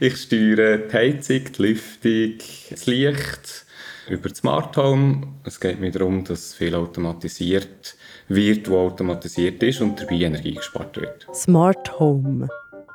Ich 0.00 0.16
steuere 0.16 0.78
die 0.78 0.96
Heizung, 0.96 1.40
die 1.58 1.62
Lüftung, 1.62 2.34
das 2.70 2.86
Licht 2.86 3.66
über 4.08 4.28
das 4.28 4.38
Smart 4.38 4.76
Home. 4.76 5.26
Es 5.42 5.58
geht 5.58 5.80
mir 5.80 5.90
darum, 5.90 6.22
dass 6.22 6.54
viel 6.54 6.76
automatisiert 6.76 7.96
wird, 8.28 8.70
wo 8.70 8.78
automatisiert 8.78 9.60
ist 9.60 9.80
und 9.80 10.00
dabei 10.00 10.20
Energie 10.20 10.54
gespart 10.54 10.96
wird. 11.00 11.26
Smart 11.34 11.98
Home. 11.98 12.46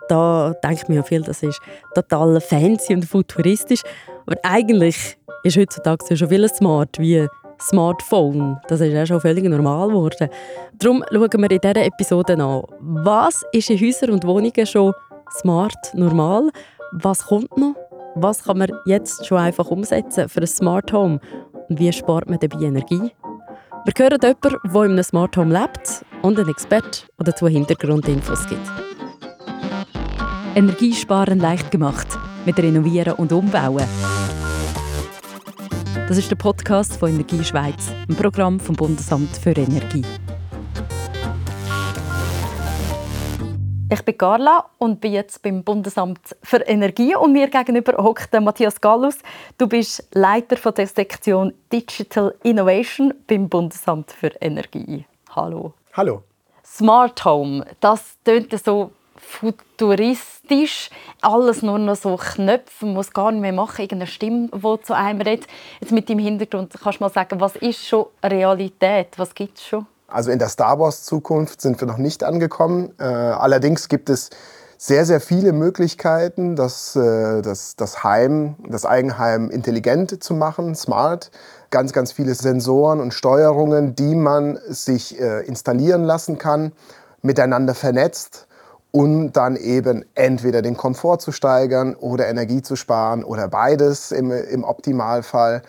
Da 0.08 0.54
denkt 0.64 0.88
man 0.88 0.96
ja 0.96 1.04
viel, 1.04 1.22
das 1.24 1.44
ist 1.44 1.60
total 1.94 2.40
fancy 2.40 2.94
und 2.94 3.04
futuristisch. 3.04 3.82
Aber 4.26 4.38
eigentlich 4.44 5.18
ist 5.44 5.58
heutzutage 5.58 6.16
schon 6.16 6.30
viel 6.30 6.48
smart 6.48 6.98
wie 7.00 7.28
Smartphone. 7.60 8.62
Das 8.70 8.80
ist 8.80 8.94
ja 8.94 9.06
schon 9.06 9.20
völlig 9.20 9.44
normal 9.44 9.90
geworden. 9.90 10.30
Darum 10.80 11.04
schauen 11.12 11.42
wir 11.42 11.52
in 11.52 11.60
dieser 11.60 11.86
Episode 11.86 12.42
an, 12.42 12.64
was 12.80 13.44
ist 13.52 13.70
in 13.70 13.78
Häusern 13.78 14.12
und 14.12 14.26
Wohnungen 14.26 14.66
schon 14.66 14.94
smart 15.40 15.94
normal, 15.94 16.50
was 16.94 17.26
kommt 17.26 17.58
noch, 17.58 17.76
was 18.16 18.44
kann 18.44 18.60
man 18.60 18.72
jetzt 18.86 19.26
schon 19.26 19.40
einfach 19.40 19.70
umsetzen 19.72 20.30
für 20.30 20.42
ein 20.42 20.48
Smart 20.48 20.94
Home 20.94 21.20
und 21.70 21.80
wie 21.80 21.92
spart 21.92 22.30
man 22.30 22.40
dabei 22.40 22.66
Energie. 22.66 23.12
Wir 23.86 23.94
hören 23.98 24.20
jemanden, 24.22 24.74
der 24.74 24.84
in 24.84 24.92
einem 24.92 25.04
Smart 25.04 25.36
Home 25.36 25.60
lebt 25.60 26.06
und 26.22 26.40
einen 26.40 26.50
Expert, 26.50 27.08
der 27.18 27.26
dazu 27.26 27.48
Hintergrundinfos 27.48 28.48
gibt. 28.48 28.72
Energiesparen 30.56 31.40
leicht 31.40 31.72
gemacht 31.72 32.08
mit 32.46 32.58
Renovieren 32.60 33.14
und 33.14 33.34
Umbauen. 33.34 33.86
Das 36.08 36.18
ist 36.18 36.30
der 36.30 36.36
Podcast 36.36 36.98
von 36.98 37.10
Energie 37.10 37.44
Schweiz, 37.44 37.92
ein 38.08 38.16
Programm 38.16 38.60
vom 38.60 38.76
Bundesamt 38.76 39.36
für 39.36 39.52
Energie. 39.52 40.04
Ich 43.94 44.02
bin 44.04 44.18
Carla 44.18 44.66
und 44.80 45.02
bin 45.02 45.14
jetzt 45.14 45.44
beim 45.44 45.64
Bundesamt 45.64 46.36
für 46.42 46.58
Energie 46.62 47.16
und 47.16 47.32
mir 47.32 47.48
gegenüber 47.48 48.04
hockt 48.04 48.34
Matthias 48.34 48.82
Gallus. 48.82 49.20
Du 49.60 49.68
bist 49.68 50.08
Leiter 50.14 50.58
von 50.58 50.74
der 50.74 50.88
Sektion 50.88 51.54
Digital 51.72 52.34
Innovation 52.42 53.14
beim 53.28 53.48
Bundesamt 53.48 54.12
für 54.12 54.30
Energie. 54.42 55.06
Hallo. 55.36 55.74
Hallo. 55.94 56.24
Smart 56.66 57.24
Home, 57.24 57.68
das 57.82 58.18
tönt 58.24 58.52
so 58.66 58.94
futuristisch. 59.16 60.90
Alles 61.22 61.62
nur 61.62 61.78
noch 61.78 61.96
so 61.96 62.16
Knöpfe, 62.16 62.88
man 62.88 62.96
muss 62.96 63.14
gar 63.14 63.32
nicht 63.32 63.42
mehr 63.42 63.54
machen, 63.54 63.84
irgendeine 63.84 64.08
Stimme, 64.08 64.50
die 64.52 64.82
zu 64.82 64.96
einem 64.96 65.22
redet. 65.22 65.46
Jetzt 65.82 65.92
mit 65.92 66.10
dem 66.10 66.18
Hintergrund 66.18 66.74
kannst 66.82 67.00
du 67.00 67.04
mal 67.04 67.12
sagen, 67.12 67.40
was 67.40 67.56
ist 67.58 67.88
schon 67.88 68.08
Realität? 68.24 69.10
Was 69.18 69.36
gibt 69.36 69.60
es 69.60 69.68
schon? 69.68 69.86
Also 70.14 70.30
in 70.30 70.38
der 70.38 70.50
Star 70.50 70.80
Wars-Zukunft 70.80 71.60
sind 71.60 71.82
wir 71.82 71.88
noch 71.88 71.98
nicht 71.98 72.24
angekommen. 72.24 72.94
Äh, 73.00 73.04
allerdings 73.04 73.90
gibt 73.90 74.10
es 74.12 74.30
sehr, 74.78 75.06
sehr 75.06 75.20
viele 75.20 75.54
Möglichkeiten, 75.54 76.56
das, 76.56 76.96
äh, 76.96 77.42
das, 77.42 77.76
das 77.76 78.04
Heim, 78.04 78.56
das 78.70 78.86
Eigenheim 78.86 79.50
intelligent 79.50 80.24
zu 80.24 80.36
machen, 80.36 80.76
smart. 80.76 81.32
Ganz, 81.72 81.94
ganz 81.94 82.12
viele 82.12 82.36
Sensoren 82.36 83.00
und 83.00 83.14
Steuerungen, 83.14 83.96
die 83.96 84.14
man 84.14 84.60
sich 84.68 85.20
äh, 85.20 85.42
installieren 85.48 86.04
lassen 86.04 86.38
kann, 86.38 86.74
miteinander 87.22 87.74
vernetzt 87.74 88.48
um 88.96 89.34
dann 89.34 89.56
eben 89.56 90.06
entweder 90.14 90.62
den 90.62 90.78
Komfort 90.78 91.18
zu 91.18 91.32
steigern 91.32 91.96
oder 91.96 92.28
Energie 92.28 92.62
zu 92.62 92.76
sparen 92.76 93.24
oder 93.24 93.48
beides 93.48 94.12
im, 94.12 94.30
im 94.30 94.64
Optimalfall. 94.64 95.64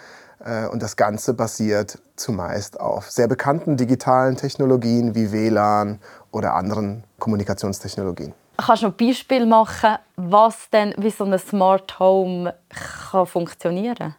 Äh, 0.45 0.67
und 0.69 0.83
das 0.83 0.97
Ganze 0.97 1.35
basiert 1.35 1.99
zumeist 2.17 2.79
auf 2.81 3.11
sehr 3.11 3.29
bekannten 3.29 3.77
digitalen 3.77 4.37
Technologien 4.37 5.15
wie 5.15 5.33
WLAN 5.33 5.99
oder 6.31 6.55
anderen 6.55 7.05
Kommunikationstechnologien. 7.19 8.35
Kannst 8.57 8.83
du 8.83 8.87
ein 8.87 8.97
Beispiel 8.97 9.47
machen, 9.47 9.97
was 10.17 10.71
denn 10.71 10.95
wie 10.99 11.11
so 11.11 11.25
ein 11.25 11.39
Smart 11.39 11.99
Home 11.99 12.55
kann 13.11 13.27
funktionieren 13.27 14.15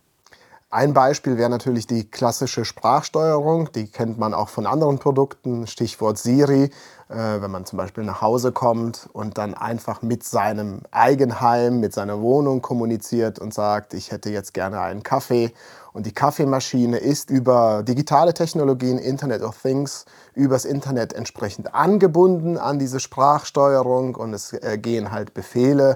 Ein 0.76 0.94
Beispiel 0.94 1.38
wäre 1.38 1.50
natürlich 1.50 1.88
die 1.88 2.04
klassische 2.04 2.66
Sprachsteuerung. 2.66 3.72
Die 3.72 3.88
kennt 3.88 4.20
man 4.20 4.34
auch 4.34 4.50
von 4.50 4.66
anderen 4.66 4.99
Produkten. 4.99 5.67
Stichwort 5.67 6.17
Siri. 6.17 6.70
Äh, 7.08 7.39
wenn 7.39 7.49
man 7.49 7.66
zum 7.66 7.77
Beispiel 7.77 8.04
nach 8.04 8.22
Hause 8.22 8.52
kommt 8.52 9.08
und 9.14 9.38
dann 9.38 9.54
einfach 9.54 10.02
mit 10.02 10.26
seinem 10.26 10.82
Eigenheim, 10.92 11.80
mit 11.80 11.94
seiner 11.94 12.20
Wohnung 12.20 12.61
kommuniziert 12.61 13.39
und 13.39 13.54
sagt, 13.54 13.94
ich 13.94 14.11
hätte 14.11 14.32
jetzt 14.32 14.54
gerne 14.54 14.82
einen 14.82 15.02
Kaffee. 15.02 15.54
Und 15.94 16.08
die 16.08 16.14
Kaffeemaschine 16.14 16.98
ist 16.98 17.30
über 17.30 17.82
digitale 17.83 18.33
Technologien, 18.33 18.98
Internet 18.98 19.44
of 19.44 19.58
Things, 19.61 20.04
übers 20.33 20.66
Internet 20.66 21.14
entsprechend 21.14 21.73
angebunden 21.73 22.58
an 22.58 22.80
diese 22.80 22.99
Sprachsteuerung 22.99 24.16
und 24.16 24.33
es 24.33 24.52
äh, 24.52 24.78
gehen 24.78 25.11
halt 25.11 25.33
Befehle 25.33 25.95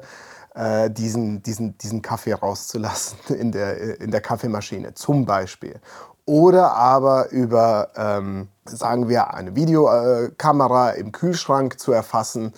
äh, 0.59 0.91
diesen, 0.91 1.41
diesen, 1.41 1.77
diesen 1.77 2.01
Kaffee 2.01 2.33
rauszulassen 2.33 3.17
in 3.39 3.51
der, 3.51 4.01
in 4.01 4.11
der 4.11 4.21
Kaffeemaschine 4.21 4.93
zum 4.93 5.25
Beispiel 5.25 5.79
oder 6.25 6.73
aber 6.73 7.31
über, 7.31 7.89
ähm, 7.95 8.49
sagen 8.65 9.09
wir, 9.09 9.33
eine 9.33 9.55
Videokamera 9.55 10.91
im 10.91 11.11
Kühlschrank 11.11 11.79
zu 11.79 11.91
erfassen, 11.91 12.53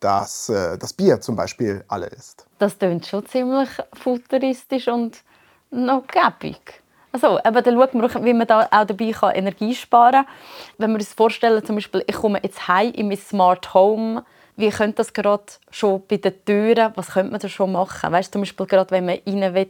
dass 0.00 0.50
äh, 0.50 0.76
das 0.76 0.92
Bier 0.92 1.22
zum 1.22 1.34
Beispiel 1.34 1.82
alle 1.88 2.08
ist. 2.08 2.46
Das 2.58 2.78
klingt 2.78 3.06
schon 3.06 3.24
ziemlich 3.24 3.70
futuristisch 3.94 4.88
und 4.88 5.22
noch 5.70 6.02
gäbig. 6.08 6.82
Also, 7.12 7.38
aber 7.42 7.62
dann 7.62 7.76
schauen 7.80 8.02
wir, 8.02 8.24
wie 8.24 8.34
man 8.34 8.46
da 8.46 8.68
auch 8.70 8.84
dabei 8.84 9.12
kann 9.12 9.34
Energie 9.34 9.74
sparen 9.74 10.26
kann. 10.26 10.26
Wenn 10.76 10.90
wir 10.90 10.96
uns 10.96 11.14
vorstellen, 11.14 11.64
zum 11.64 11.76
Beispiel, 11.76 12.04
ich 12.06 12.16
komme 12.16 12.40
jetzt 12.42 12.68
heim 12.68 12.92
in 12.92 13.08
mein 13.08 13.16
Smart 13.16 13.72
Home, 13.72 14.24
wie 14.56 14.70
könnte 14.70 14.96
das 14.96 15.12
gerade 15.12 15.44
schon 15.70 16.02
bei 16.08 16.16
den 16.16 16.44
Türen, 16.44 16.92
was 16.94 17.08
könnte 17.08 17.30
man 17.30 17.40
da 17.40 17.48
schon 17.48 17.72
machen? 17.72 18.12
Weißt 18.12 18.28
du, 18.28 18.32
zum 18.32 18.42
Beispiel 18.42 18.66
gerade, 18.66 18.90
wenn 18.90 19.06
man 19.06 19.18
rein 19.26 19.54
will 19.54 19.68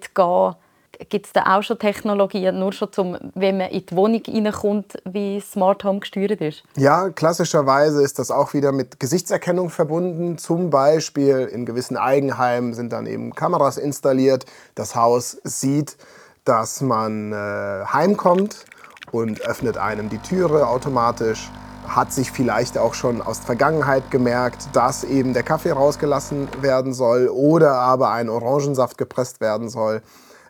Gibt 1.10 1.26
es 1.26 1.32
da 1.32 1.56
auch 1.56 1.62
schon 1.62 1.78
Technologien, 1.78 2.58
nur 2.58 2.72
schon 2.72 2.90
zum, 2.90 3.18
wenn 3.34 3.58
man 3.58 3.68
in 3.68 3.84
die 3.84 3.96
Wohnung 3.96 4.22
reinkommt, 4.26 4.96
wie 5.04 5.40
Smart 5.40 5.84
Home 5.84 6.00
gesteuert 6.00 6.40
ist? 6.40 6.64
Ja, 6.76 7.10
klassischerweise 7.10 8.02
ist 8.02 8.18
das 8.18 8.30
auch 8.30 8.54
wieder 8.54 8.72
mit 8.72 8.98
Gesichtserkennung 8.98 9.68
verbunden. 9.68 10.38
Zum 10.38 10.70
Beispiel 10.70 11.50
in 11.52 11.66
gewissen 11.66 11.98
Eigenheimen 11.98 12.72
sind 12.72 12.92
dann 12.92 13.06
eben 13.06 13.34
Kameras 13.34 13.76
installiert. 13.76 14.46
Das 14.74 14.96
Haus 14.96 15.36
sieht, 15.44 15.98
dass 16.44 16.80
man 16.80 17.32
äh, 17.32 17.84
heimkommt 17.92 18.64
und 19.12 19.42
öffnet 19.42 19.76
einem 19.76 20.08
die 20.08 20.18
Türe 20.18 20.66
automatisch 20.66 21.50
hat 21.88 22.12
sich 22.12 22.30
vielleicht 22.30 22.78
auch 22.78 22.94
schon 22.94 23.22
aus 23.22 23.38
der 23.38 23.46
Vergangenheit 23.46 24.10
gemerkt, 24.10 24.68
dass 24.72 25.04
eben 25.04 25.32
der 25.32 25.42
Kaffee 25.42 25.72
rausgelassen 25.72 26.48
werden 26.60 26.94
soll 26.94 27.28
oder 27.28 27.74
aber 27.74 28.10
ein 28.10 28.28
Orangensaft 28.28 28.98
gepresst 28.98 29.40
werden 29.40 29.68
soll 29.68 30.02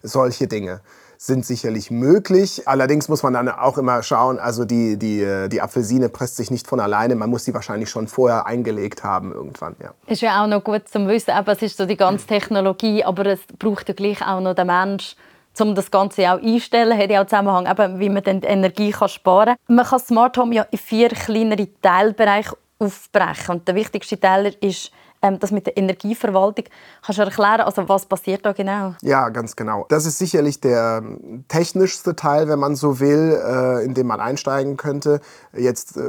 solche 0.03 0.47
Dinge 0.47 0.81
sind 1.19 1.47
sicherlich 1.47 1.91
möglich. 1.91 2.63
Allerdings 2.67 3.09
muss 3.09 3.23
man 3.23 3.33
dann 3.33 3.49
auch 3.49 3.79
immer 3.79 4.03
schauen, 4.03 4.39
also 4.39 4.65
die, 4.65 4.99
die, 4.99 5.49
die 5.51 5.61
Apfelsine 5.63 6.09
presst 6.09 6.37
sich 6.37 6.51
nicht 6.51 6.67
von 6.67 6.81
alleine. 6.81 7.15
Man 7.15 7.31
muss 7.31 7.45
sie 7.45 7.55
wahrscheinlich 7.55 7.91
schon 7.91 8.07
vorher 8.07 8.47
eingelegt 8.47 9.03
haben 9.03 9.33
irgendwann. 9.33 9.77
Ja. 9.83 9.93
Ist 10.07 10.23
ja 10.23 10.43
auch 10.43 10.47
noch 10.47 10.63
gut 10.63 10.89
zu 10.89 11.07
wissen, 11.09 11.31
aber 11.31 11.53
es 11.53 11.63
ist 11.63 11.77
so 11.77 11.87
die 11.87 11.97
ganze 11.97 12.27
Technologie, 12.27 13.05
aber 13.05 13.27
es 13.27 13.41
braucht 13.59 13.89
ja 13.89 13.95
gleich 13.95 14.21
auch 14.27 14.41
noch 14.41 14.55
den 14.55 14.67
Mensch, 14.67 15.17
um 15.61 15.75
das 15.75 15.91
Ganze 15.91 16.31
auch 16.31 16.41
einstellen, 16.43 16.97
hat 16.97 17.11
ja 17.11 17.23
auch 17.23 17.27
Zusammenhang, 17.27 17.67
eben, 17.67 17.99
wie 17.99 18.09
man 18.09 18.23
dann 18.23 18.43
Energie 18.43 18.91
kann 18.91 19.09
sparen 19.09 19.57
kann. 19.67 19.75
Man 19.75 19.85
kann 19.85 20.01
Smart 20.01 20.37
Home 20.39 20.55
ja 20.55 20.63
in 20.71 20.79
vier 20.79 21.09
kleinere 21.09 21.69
Teilbereiche 21.81 22.57
aufbrechen. 22.79 23.57
Und 23.57 23.69
der 23.69 23.75
wichtigste 23.75 24.19
Teil 24.19 24.55
ist 24.61 24.91
ähm, 25.27 25.39
das 25.39 25.51
mit 25.51 25.67
der 25.67 25.77
Energieverwaltung. 25.77 26.65
Kannst 27.05 27.19
du 27.19 27.23
erklären, 27.23 27.61
also 27.61 27.89
was 27.89 28.07
passiert 28.07 28.45
da 28.45 28.53
genau? 28.53 28.95
Ja, 29.03 29.29
ganz 29.29 29.57
genau. 29.57 29.87
Das 29.89 30.07
ist 30.07 30.19
sicherlich 30.19 30.61
der 30.61 31.03
technischste 31.49 32.17
Teil, 32.17 32.49
wenn 32.49 32.59
man 32.59 32.77
so 32.77 33.01
will, 33.01 33.41
äh, 33.45 33.85
in 33.85 33.95
dem 33.95 34.07
man 34.07 34.21
einsteigen 34.21 34.77
könnte. 34.77 35.21
Jetzt 35.53 35.97
äh, 35.97 36.01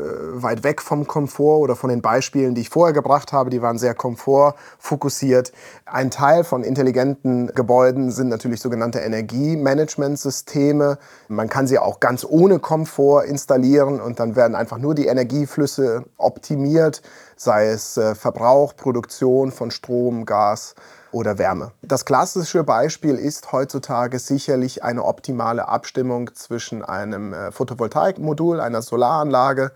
weit 0.41 0.63
weg 0.63 0.81
vom 0.81 1.07
Komfort 1.07 1.61
oder 1.61 1.75
von 1.75 1.89
den 1.89 2.01
Beispielen, 2.01 2.55
die 2.55 2.61
ich 2.61 2.69
vorher 2.69 2.94
gebracht 2.94 3.33
habe, 3.33 3.50
die 3.50 3.61
waren 3.61 3.78
sehr 3.78 3.94
komfortfokussiert. 3.94 5.51
Ein 5.85 6.11
Teil 6.11 6.44
von 6.44 6.63
intelligenten 6.63 7.47
Gebäuden 7.47 8.11
sind 8.11 8.29
natürlich 8.29 8.61
sogenannte 8.61 8.99
Energiemanagementsysteme. 8.99 10.97
Man 11.28 11.49
kann 11.49 11.67
sie 11.67 11.79
auch 11.79 11.99
ganz 11.99 12.25
ohne 12.28 12.59
Komfort 12.59 13.25
installieren 13.25 13.99
und 13.99 14.19
dann 14.19 14.35
werden 14.35 14.55
einfach 14.55 14.78
nur 14.78 14.96
die 14.96 15.08
Energieflüsse 15.08 16.05
optimiert 16.17 17.02
sei 17.37 17.67
es 17.67 17.97
äh, 17.97 18.16
Verbrauch, 18.16 18.75
Produktion 18.75 19.51
von 19.51 19.72
Strom, 19.72 20.25
Gas 20.25 20.75
oder 21.11 21.37
Wärme. 21.37 21.72
Das 21.81 22.05
klassische 22.05 22.63
Beispiel 22.63 23.16
ist 23.16 23.51
heutzutage 23.51 24.19
sicherlich 24.19 24.84
eine 24.84 25.05
optimale 25.05 25.67
Abstimmung 25.67 26.34
zwischen 26.34 26.84
einem 26.84 27.34
äh, 27.34 27.51
Photovoltaikmodul, 27.51 28.59
einer 28.59 28.81
Solaranlage 28.81 29.72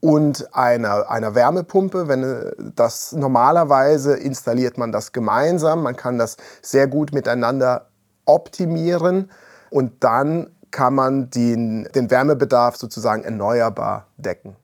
und 0.00 0.54
einer, 0.54 1.10
einer 1.10 1.34
Wärmepumpe. 1.34 2.08
Wenn 2.08 2.22
äh, 2.22 2.52
das 2.76 3.12
normalerweise 3.12 4.14
installiert 4.14 4.78
man 4.78 4.92
das 4.92 5.12
gemeinsam, 5.12 5.82
man 5.82 5.96
kann 5.96 6.18
das 6.18 6.36
sehr 6.62 6.86
gut 6.86 7.12
miteinander 7.12 7.88
optimieren 8.24 9.30
und 9.70 10.04
dann 10.04 10.50
kann 10.70 10.94
man 10.94 11.30
den, 11.30 11.88
den 11.94 12.10
Wärmebedarf 12.10 12.76
sozusagen 12.76 13.24
erneuerbar 13.24 14.06
decken. 14.16 14.56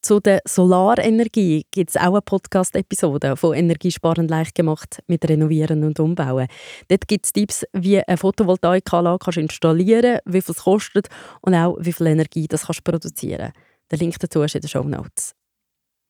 Zu 0.00 0.20
der 0.20 0.40
Solarenergie 0.46 1.66
gibt 1.72 1.90
es 1.90 1.96
auch 1.96 2.12
eine 2.12 2.22
Podcast-Episode 2.22 3.36
von 3.36 3.54
Energiesparend 3.54 4.30
leicht 4.30 4.54
gemacht 4.54 5.02
mit 5.08 5.28
Renovieren 5.28 5.82
und 5.82 5.98
Umbauen. 5.98 6.46
Dort 6.88 7.08
gibt 7.08 7.26
es 7.26 7.32
Tipps, 7.32 7.64
wie 7.72 8.00
eine 8.00 8.16
Photovoltaikanlage 8.16 9.18
kannst 9.18 9.38
installieren 9.38 10.18
wie 10.24 10.40
viel 10.40 10.54
es 10.54 10.62
kostet 10.62 11.08
und 11.40 11.54
auch 11.54 11.76
wie 11.80 11.92
viel 11.92 12.06
Energie 12.06 12.46
das 12.46 12.66
kannst 12.66 12.84
produzieren 12.84 13.52
Der 13.90 13.98
Link 13.98 14.16
dazu 14.20 14.42
ist 14.42 14.54
in 14.54 14.60
den 14.60 14.68
Show 14.68 14.84
Notes. 14.84 15.34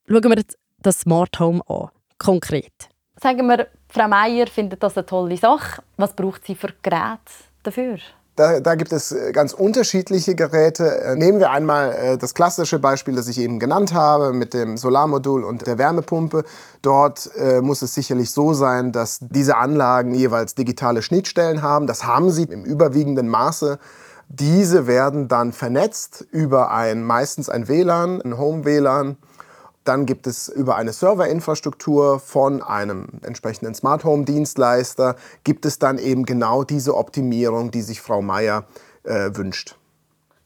Schauen 0.06 0.22
wir 0.22 0.44
das 0.80 1.00
Smart 1.00 1.40
Home 1.40 1.62
an, 1.66 1.88
konkret. 2.18 2.90
Sagen 3.16 3.46
wir, 3.48 3.68
Frau 3.88 4.06
Meier 4.06 4.46
findet 4.48 4.82
das 4.82 4.98
eine 4.98 5.06
tolle 5.06 5.36
Sache. 5.38 5.82
Was 5.96 6.14
braucht 6.14 6.44
sie 6.44 6.54
für 6.54 6.74
Geräte 6.82 7.32
dafür? 7.62 7.98
Da, 8.38 8.60
da, 8.60 8.76
gibt 8.76 8.92
es 8.92 9.10
äh, 9.10 9.32
ganz 9.32 9.52
unterschiedliche 9.52 10.36
Geräte. 10.36 11.00
Äh, 11.02 11.16
nehmen 11.16 11.40
wir 11.40 11.50
einmal 11.50 11.92
äh, 11.92 12.16
das 12.16 12.34
klassische 12.34 12.78
Beispiel, 12.78 13.16
das 13.16 13.26
ich 13.26 13.40
eben 13.40 13.58
genannt 13.58 13.92
habe, 13.92 14.32
mit 14.32 14.54
dem 14.54 14.76
Solarmodul 14.76 15.42
und 15.42 15.66
der 15.66 15.76
Wärmepumpe. 15.76 16.44
Dort 16.80 17.28
muss 17.60 17.82
es 17.82 17.94
sicherlich 17.94 18.30
so 18.30 18.54
sein, 18.54 18.92
dass 18.92 19.18
diese 19.20 19.56
Anlagen 19.56 20.14
jeweils 20.14 20.54
digitale 20.54 21.02
Schnittstellen 21.02 21.62
haben. 21.62 21.88
Das 21.88 22.04
haben 22.04 22.30
sie 22.30 22.44
im 22.44 22.64
überwiegenden 22.64 23.26
Maße. 23.26 23.80
Diese 24.28 24.86
werden 24.86 25.26
dann 25.26 25.52
vernetzt 25.52 26.24
über 26.30 26.70
ein 26.70 27.02
meistens 27.02 27.48
ein 27.48 27.66
WLAN, 27.66 28.22
ein 28.22 28.38
Home-WLAN 28.38 29.16
dann 29.88 30.06
gibt 30.06 30.26
es 30.26 30.48
über 30.48 30.76
eine 30.76 30.92
Serverinfrastruktur 30.92 32.20
von 32.20 32.62
einem 32.62 33.08
entsprechenden 33.22 33.74
Smart 33.74 34.04
Home 34.04 34.24
Dienstleister, 34.24 35.16
gibt 35.44 35.64
es 35.64 35.78
dann 35.78 35.98
eben 35.98 36.24
genau 36.24 36.62
diese 36.62 36.94
Optimierung, 36.94 37.70
die 37.70 37.82
sich 37.82 38.00
Frau 38.00 38.20
Meier 38.20 38.64
äh, 39.04 39.30
wünscht. 39.34 39.76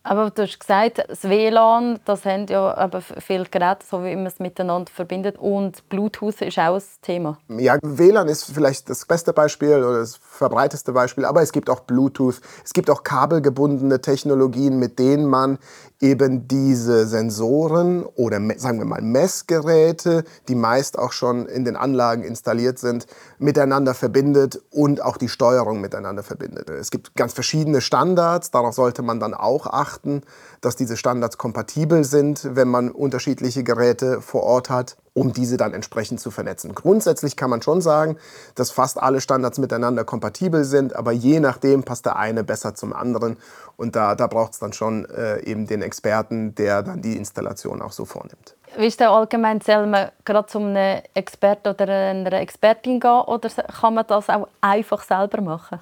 Aber 0.05 0.31
du 0.31 0.43
hast 0.43 0.59
gesagt, 0.59 1.05
das 1.09 1.23
WLAN, 1.23 2.01
das 2.05 2.25
haben 2.25 2.47
ja 2.49 2.75
aber 2.77 3.01
viele 3.01 3.45
Geräte, 3.45 3.87
so 3.89 4.03
wie 4.03 4.17
man 4.17 4.27
es 4.27 4.41
miteinander 4.41 4.91
verbindet. 4.93 5.39
Und 5.39 5.89
Bluetooth 5.89 6.43
ist 6.43 6.59
auch 6.59 6.75
ein 6.75 6.83
Thema. 7.03 7.39
Ja, 7.49 7.79
WLAN 7.83 8.29
ist 8.29 8.45
vielleicht 8.53 8.91
das 8.91 9.07
beste 9.07 9.33
Beispiel 9.33 9.75
oder 9.75 10.01
das 10.01 10.17
verbreiteste 10.17 10.93
Beispiel, 10.93 11.25
aber 11.25 11.43
es 11.43 11.53
gibt 11.53 11.71
auch 11.71 11.81
Bluetooth. 11.81 12.41
Es 12.65 12.73
gibt 12.73 12.91
auch 12.91 13.05
kabelgebundene 13.05 14.01
Technologien, 14.01 14.81
mit 14.81 14.99
denen 14.99 15.27
man 15.27 15.59
eben 16.03 16.49
diese 16.49 17.07
Sensoren 17.07 18.05
oder 18.05 18.41
sagen 18.59 18.79
wir 18.81 18.85
mal 18.85 19.01
Messgeräte, 19.01 20.25
die 20.49 20.57
meist 20.57 20.99
auch 20.99 21.13
schon 21.13 21.47
in 21.47 21.65
den 21.65 21.77
Anlagen 21.77 22.25
installiert 22.25 22.81
sind, 22.81 23.07
miteinander 23.39 23.95
verbindet 23.95 24.61
und 24.71 25.01
auch 25.01 25.17
die 25.17 25.29
Steuerung 25.29 25.81
miteinander 25.81 26.25
verbindet. 26.25 26.69
Es 26.69 26.91
gibt 26.91 27.15
ganz 27.15 27.33
verschiedene 27.33 27.81
Standards, 27.81 28.51
darauf 28.51 28.75
sollte 28.75 29.03
man 29.03 29.21
dann 29.21 29.33
auch 29.33 29.69
achten, 29.69 30.23
dass 30.61 30.75
diese 30.75 30.97
Standards 30.97 31.39
kompatibel 31.39 32.03
sind, 32.03 32.57
wenn 32.57 32.69
man 32.69 32.91
unterschiedliche 32.91 33.63
Geräte 33.63 34.21
vor 34.21 34.43
Ort 34.43 34.71
hat 34.71 34.97
um 35.15 35.33
diese 35.33 35.57
dann 35.57 35.75
entsprechend 35.75 36.21
zu 36.21 36.31
vernetzen. 36.31 36.75
Grundsätzlich 36.75 37.37
kann 37.37 37.51
man 37.51 37.63
schon 37.63 37.81
sagen, 37.81 38.17
dass 38.55 38.71
fast 38.71 39.03
alle 39.03 39.21
Standards 39.21 39.59
miteinander 39.59 40.05
kompatibel 40.05 40.65
sind, 40.65 40.97
aber 40.97 41.13
je 41.13 41.41
nachdem 41.41 41.83
passt 41.83 42.07
der 42.07 42.17
eine 42.17 42.45
besser 42.45 42.75
zum 42.75 42.93
anderen 42.93 43.37
und 43.77 43.95
da, 43.95 44.15
da 44.15 44.27
braucht 44.27 44.55
es 44.55 44.59
dann 44.59 44.73
schon 44.73 45.05
äh, 45.07 45.41
eben 45.45 45.67
den 45.67 45.83
Experten, 45.83 46.55
der 46.55 46.83
dann 46.83 47.03
die 47.03 47.17
Installation 47.17 47.83
auch 47.83 47.93
so 47.93 48.05
vornimmt. 48.05 48.57
Wie 48.77 48.87
ist 48.87 49.01
denn 49.01 49.09
allgemein, 49.09 49.61
soll 49.61 49.87
man 49.87 50.11
gerade 50.25 50.49
zu 50.49 50.59
einem 50.59 51.03
Experten 51.13 51.69
oder 51.69 51.89
einer 51.89 52.33
Expertin 52.33 53.01
gehen 53.01 53.21
oder 53.21 53.51
kann 53.51 53.95
man 53.95 54.07
das 54.07 54.31
auch 54.31 54.49
einfach 54.63 55.03
selber 55.03 55.43
machen? 55.43 55.79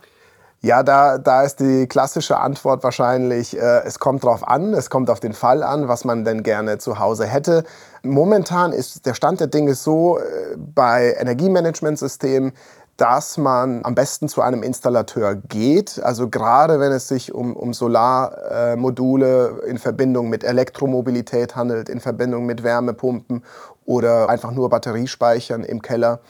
Ja, 0.63 0.83
da, 0.83 1.17
da 1.17 1.43
ist 1.43 1.61
die 1.61 1.87
klassische 1.87 2.37
Antwort 2.37 2.85
wahrscheinlich, 2.85 3.57
äh, 3.57 3.83
es 3.87 3.99
kommt 3.99 4.25
drauf 4.25 4.47
an, 4.47 4.75
es 4.75 4.91
kommt 4.91 5.09
auf 5.09 5.19
den 5.19 5.33
Fall 5.33 5.63
an, 5.63 5.89
was 5.89 6.05
man 6.05 6.23
denn 6.23 6.43
gerne 6.43 6.77
zu 6.77 6.99
Hause 6.99 7.25
hätte. 7.25 7.65
Momentan 8.03 8.73
ist 8.73 9.07
der 9.07 9.15
Stand 9.15 9.41
der 9.41 9.47
Dinge 9.47 9.75
so 9.75 10.19
äh, 10.19 10.23
bei 10.59 11.17
Energiemanagementsystemen, 11.19 12.53
dass 12.99 13.39
man 13.39 13.83
am 13.87 13.95
besten 13.95 14.29
zu 14.29 14.43
einem 14.43 14.63
Installateur 14.63 15.35
geht. 15.35 15.99
Also 16.03 16.29
gerade 16.29 16.79
wenn 16.79 16.93
es 16.93 17.09
sich 17.09 17.33
um, 17.33 17.57
um 17.57 17.73
Solarmodule 17.73 19.63
in 19.67 19.79
Verbindung 19.79 20.29
mit 20.29 20.45
Elektromobilität 20.45 21.57
handelt, 21.57 21.89
in 21.89 22.01
Verbindung 22.01 22.45
mit 22.45 22.63
Wärmepumpen 22.63 23.43
oder 23.87 24.29
einfach 24.29 24.51
nur 24.51 24.69
Batteriespeichern 24.69 25.65
im 25.65 25.81
Keller 25.81 26.21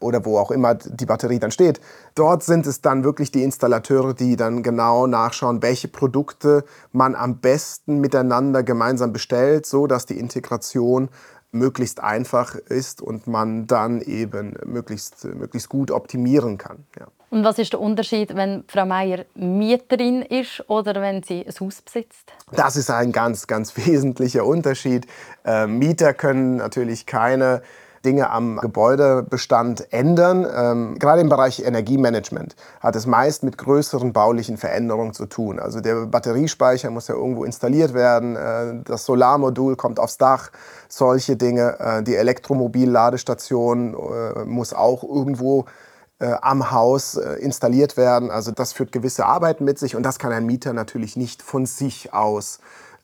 oder 0.00 0.24
wo 0.24 0.38
auch 0.38 0.50
immer 0.50 0.74
die 0.74 1.06
Batterie 1.06 1.38
dann 1.38 1.50
steht. 1.50 1.80
Dort 2.14 2.42
sind 2.42 2.66
es 2.66 2.80
dann 2.80 3.04
wirklich 3.04 3.30
die 3.30 3.42
Installateure, 3.42 4.14
die 4.14 4.36
dann 4.36 4.62
genau 4.62 5.06
nachschauen, 5.06 5.62
welche 5.62 5.88
Produkte 5.88 6.64
man 6.92 7.14
am 7.14 7.38
besten 7.38 8.00
miteinander 8.00 8.62
gemeinsam 8.62 9.12
bestellt, 9.12 9.66
so 9.66 9.86
dass 9.86 10.06
die 10.06 10.18
Integration 10.18 11.08
möglichst 11.50 12.00
einfach 12.00 12.54
ist 12.54 13.00
und 13.00 13.26
man 13.26 13.66
dann 13.66 14.00
eben 14.02 14.56
möglichst, 14.66 15.24
möglichst 15.24 15.68
gut 15.68 15.90
optimieren 15.90 16.58
kann. 16.58 16.84
Ja. 16.98 17.06
Und 17.30 17.44
was 17.44 17.58
ist 17.58 17.72
der 17.74 17.80
Unterschied, 17.80 18.34
wenn 18.36 18.64
Frau 18.68 18.86
Meier 18.86 19.24
Mieterin 19.34 20.22
ist 20.22 20.64
oder 20.68 21.00
wenn 21.00 21.22
sie 21.22 21.44
ein 21.46 21.54
Haus 21.60 21.82
besitzt? 21.82 22.32
Das 22.52 22.76
ist 22.76 22.90
ein 22.90 23.12
ganz, 23.12 23.46
ganz 23.46 23.76
wesentlicher 23.86 24.44
Unterschied. 24.44 25.06
Äh, 25.44 25.66
Mieter 25.66 26.14
können 26.14 26.56
natürlich 26.56 27.06
keine 27.06 27.62
Dinge 28.04 28.30
am 28.30 28.58
Gebäudebestand 28.58 29.92
ändern. 29.92 30.46
Ähm, 30.54 30.98
gerade 30.98 31.20
im 31.20 31.28
Bereich 31.28 31.64
Energiemanagement 31.64 32.56
hat 32.80 32.96
es 32.96 33.06
meist 33.06 33.42
mit 33.42 33.58
größeren 33.58 34.12
baulichen 34.12 34.56
Veränderungen 34.56 35.12
zu 35.12 35.26
tun. 35.26 35.58
Also 35.58 35.80
der 35.80 36.06
Batteriespeicher 36.06 36.90
muss 36.90 37.08
ja 37.08 37.14
irgendwo 37.14 37.44
installiert 37.44 37.94
werden, 37.94 38.36
äh, 38.36 38.82
das 38.84 39.04
Solarmodul 39.04 39.76
kommt 39.76 40.00
aufs 40.00 40.18
Dach, 40.18 40.50
solche 40.88 41.36
Dinge. 41.36 41.78
Äh, 41.78 42.02
die 42.02 42.16
Elektromobilladestation 42.16 43.94
äh, 43.94 44.44
muss 44.44 44.72
auch 44.72 45.02
irgendwo 45.02 45.66
äh, 46.20 46.34
am 46.40 46.70
Haus 46.70 47.16
äh, 47.16 47.34
installiert 47.34 47.96
werden. 47.96 48.30
Also 48.30 48.50
das 48.50 48.72
führt 48.72 48.92
gewisse 48.92 49.26
Arbeiten 49.26 49.64
mit 49.64 49.78
sich 49.78 49.94
und 49.94 50.02
das 50.02 50.18
kann 50.18 50.32
ein 50.32 50.46
Mieter 50.46 50.72
natürlich 50.72 51.16
nicht 51.16 51.42
von 51.42 51.66
sich 51.66 52.12
aus 52.12 52.58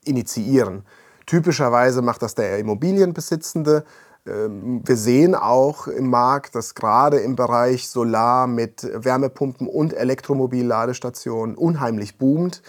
initiieren. 0.05 0.85
Typischerweise 1.27 2.03
macht 2.03 2.23
das 2.23 2.35
der 2.35 2.59
Immobilienbesitzende. 2.59 3.85
Ähm, 4.27 4.83
wir 4.85 4.97
sehen 4.97 5.35
auch 5.35 5.87
im 5.87 6.09
Markt, 6.09 6.55
dass 6.55 6.75
gerade 6.75 7.19
im 7.19 7.37
Bereich 7.37 7.89
Solar 7.89 8.47
mit 8.47 8.89
Wärmepumpen 8.93 9.69
und 9.69 9.93
Elektromobilladestationen 9.93 11.57
unheimlich 11.57 12.19
boomt. 12.19 12.63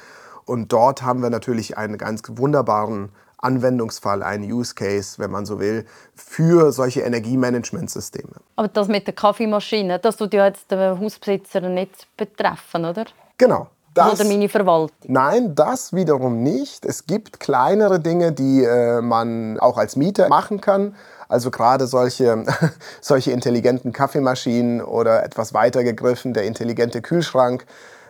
Und 0.45 0.71
dort 0.73 1.01
haben 1.01 1.21
wir 1.21 1.29
natürlich 1.29 1.77
einen 1.77 1.97
ganz 1.97 2.21
wunderbaren 2.27 3.09
Anwendungsfall, 3.37 4.23
einen 4.23 4.51
Use 4.51 4.75
Case, 4.75 5.19
wenn 5.19 5.31
man 5.31 5.45
so 5.45 5.59
will, 5.59 5.85
für 6.15 6.71
solche 6.71 7.01
Energiemanagementsysteme. 7.01 8.33
Aber 8.55 8.67
das 8.67 8.87
mit 8.87 9.07
der 9.07 9.13
Kaffeemaschine, 9.13 9.99
das 9.99 10.17
tut 10.17 10.33
ja 10.33 10.47
jetzt 10.47 10.71
den 10.71 10.99
Hausbesitzer 10.99 11.61
nicht 11.61 12.07
betreffen, 12.17 12.85
oder? 12.85 13.05
Genau. 13.37 13.67
Das, 13.95 14.19
oder 14.19 14.29
meine 14.29 14.49
Verwaltung? 14.49 14.91
Nein, 15.07 15.55
das 15.55 15.93
wiederum 15.93 16.43
nicht. 16.43 16.85
Es 16.85 17.05
gibt 17.05 17.39
kleinere 17.39 18.01
Dinge, 18.01 18.33
die 18.33 18.63
äh, 18.63 19.01
man 19.01 19.57
auch 19.57 19.77
als 19.77 19.95
Mieter 19.95 20.27
machen 20.27 20.59
kann. 20.59 20.95
Also 21.29 21.49
gerade 21.49 21.87
solche, 21.87 22.43
solche 23.01 23.31
intelligenten 23.31 23.93
Kaffeemaschinen 23.93 24.81
oder 24.81 25.23
etwas 25.23 25.53
weiter 25.53 25.83
gegriffen, 25.83 26.33
der 26.33 26.43
intelligente 26.43 27.01
Kühlschrank, 27.01 27.65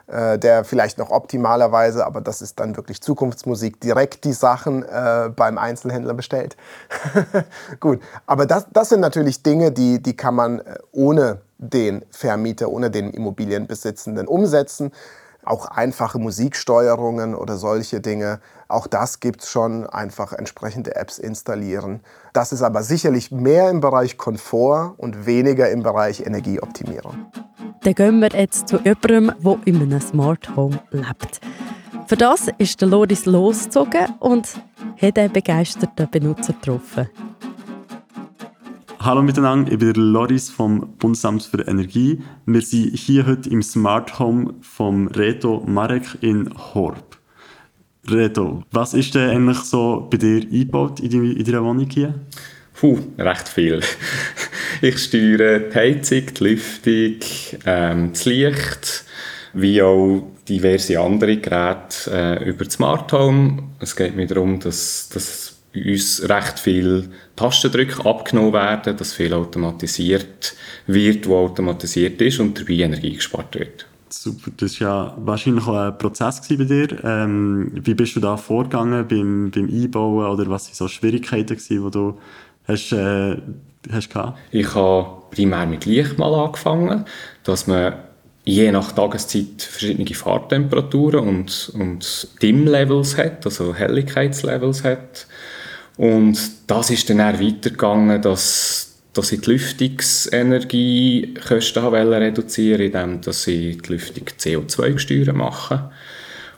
äh, 0.07 0.39
der 0.39 0.63
vielleicht 0.63 0.97
noch 0.97 1.11
optimalerweise, 1.11 2.03
aber 2.03 2.19
das 2.19 2.41
ist 2.41 2.59
dann 2.59 2.75
wirklich 2.75 3.01
Zukunftsmusik, 3.01 3.79
direkt 3.79 4.23
die 4.23 4.33
Sachen 4.33 4.81
äh, 4.83 5.29
beim 5.35 5.59
Einzelhändler 5.59 6.15
bestellt. 6.15 6.57
Gut, 7.79 7.99
aber 8.25 8.47
das, 8.47 8.65
das 8.73 8.89
sind 8.89 9.01
natürlich 9.01 9.43
Dinge, 9.43 9.71
die, 9.71 10.01
die 10.01 10.15
kann 10.15 10.33
man 10.33 10.59
äh, 10.61 10.79
ohne 10.91 11.41
den 11.59 12.03
Vermieter, 12.09 12.69
ohne 12.69 12.89
den 12.89 13.11
Immobilienbesitzenden 13.11 14.27
umsetzen 14.27 14.91
auch 15.45 15.65
einfache 15.65 16.19
Musiksteuerungen 16.19 17.35
oder 17.35 17.57
solche 17.57 18.01
Dinge. 18.01 18.39
Auch 18.67 18.87
das 18.87 19.19
gibt 19.19 19.41
es 19.41 19.49
schon, 19.49 19.85
einfach 19.87 20.33
entsprechende 20.33 20.95
Apps 20.95 21.17
installieren. 21.17 22.01
Das 22.33 22.51
ist 22.51 22.61
aber 22.61 22.83
sicherlich 22.83 23.31
mehr 23.31 23.69
im 23.69 23.79
Bereich 23.79 24.17
Komfort 24.17 24.95
und 24.97 25.25
weniger 25.25 25.69
im 25.69 25.83
Bereich 25.83 26.21
Energieoptimierung. 26.21 27.27
Dann 27.81 27.93
gehen 27.93 28.19
wir 28.19 28.29
jetzt 28.29 28.67
zu 28.67 28.77
jemandem, 28.77 29.33
der 29.43 29.57
in 29.65 29.81
einem 29.81 30.01
Smart 30.01 30.55
Home 30.55 30.79
lebt. 30.91 31.39
Für 32.07 32.15
das 32.15 32.47
ist 32.57 32.81
der 32.81 32.87
Loris 32.87 33.25
losgezogen 33.25 34.13
und 34.19 34.47
hat 35.01 35.17
einen 35.17 35.31
begeisterten 35.31 36.09
Benutzer 36.09 36.53
getroffen. 36.53 37.09
Hallo 39.05 39.21
miteinander, 39.21 39.71
ich 39.71 39.77
bin 39.77 39.93
Loris 39.93 40.49
vom 40.49 40.95
Bundesamt 40.97 41.43
für 41.43 41.61
Energie. 41.67 42.23
Wir 42.47 42.61
sind 42.63 42.97
hier 42.97 43.27
heute 43.27 43.47
im 43.51 43.61
Smart 43.61 44.17
Home 44.17 44.55
vom 44.61 45.05
Reto 45.09 45.63
Marek 45.67 46.17
in 46.21 46.49
Horb. 46.73 47.19
Reto, 48.09 48.63
was 48.71 48.95
ist 48.95 49.13
denn 49.13 49.29
eigentlich 49.29 49.59
so 49.59 50.07
bei 50.09 50.17
dir 50.17 50.41
eingebaut 50.41 51.01
in, 51.01 51.43
deiner 51.43 51.63
Wohnung 51.63 51.87
hier? 51.87 52.15
Puh, 52.73 52.97
recht 53.19 53.47
viel. 53.47 53.81
Ich 54.81 54.97
steuere 54.97 55.59
die 55.59 55.75
Heizung, 55.75 56.23
die 56.25 56.43
Lüftung, 56.43 57.29
ähm, 57.67 58.09
das 58.11 58.25
Licht, 58.25 59.05
wie 59.53 59.83
auch 59.83 60.23
diverse 60.49 60.99
andere 60.99 61.37
Geräte 61.37 62.11
äh, 62.11 62.49
über 62.49 62.65
das 62.65 62.73
Smart 62.73 63.13
Home. 63.13 63.69
Es 63.79 63.95
geht 63.95 64.15
mir 64.15 64.25
darum, 64.25 64.59
dass, 64.59 65.09
dass 65.09 65.54
uns 65.75 66.27
recht 66.27 66.59
viel 66.59 67.09
Tastendrücke 67.35 68.05
abgenommen 68.05 68.53
werden, 68.53 68.95
dass 68.97 69.13
viel 69.13 69.33
automatisiert 69.33 70.55
wird, 70.87 71.27
wo 71.27 71.37
automatisiert 71.37 72.21
ist 72.21 72.39
und 72.39 72.59
dabei 72.59 72.73
Energie 72.73 73.13
gespart 73.13 73.55
wird. 73.55 73.85
Super, 74.09 74.51
das 74.57 74.79
war 74.79 74.87
ja 74.87 75.17
wahrscheinlich 75.17 75.67
auch 75.67 75.75
ein 75.75 75.97
Prozess 75.97 76.41
bei 76.47 76.55
dir. 76.55 77.03
Ähm, 77.03 77.71
wie 77.73 77.93
bist 77.93 78.15
du 78.15 78.19
da 78.19 78.37
vorgegangen 78.37 79.07
beim, 79.07 79.51
beim 79.51 79.67
Einbauen 79.69 80.25
oder 80.25 80.49
was 80.49 80.67
waren 80.67 80.75
so 80.75 80.87
Schwierigkeiten, 80.87 81.57
die 81.57 81.75
du 81.75 82.17
hast, 82.67 82.91
äh, 82.93 83.37
hast 83.91 84.09
gehabt? 84.09 84.37
Ich 84.51 84.73
habe 84.73 85.23
primär 85.31 85.65
mit 85.65 85.85
Licht 85.85 86.17
mal 86.17 86.33
angefangen, 86.33 87.05
dass 87.43 87.67
man 87.67 87.93
je 88.45 88.71
nach 88.71 88.91
Tageszeit 88.91 89.61
verschiedene 89.61 90.07
Fahrtemperaturen 90.13 91.27
und, 91.27 91.71
und 91.73 92.27
Dimmlevels 92.41 93.17
hat, 93.17 93.45
also 93.45 93.73
Helligkeitslevels 93.73 94.83
hat. 94.83 95.27
Und 95.97 96.37
das 96.67 96.89
ist 96.89 97.09
dann 97.09 97.21
auch 97.21 97.39
weitergegangen, 97.39 98.21
dass, 98.21 98.97
dass 99.13 99.31
ich 99.31 99.39
die 99.41 99.51
Lüftungsenergiekosten 99.51 101.85
reduzieren 101.85 102.81
indem 102.81 103.21
dass 103.21 103.47
ich 103.47 103.81
die 103.81 103.93
Lüftung 103.93 104.25
CO2 104.37 104.91
gesteuert 104.93 105.35
mache. 105.35 105.89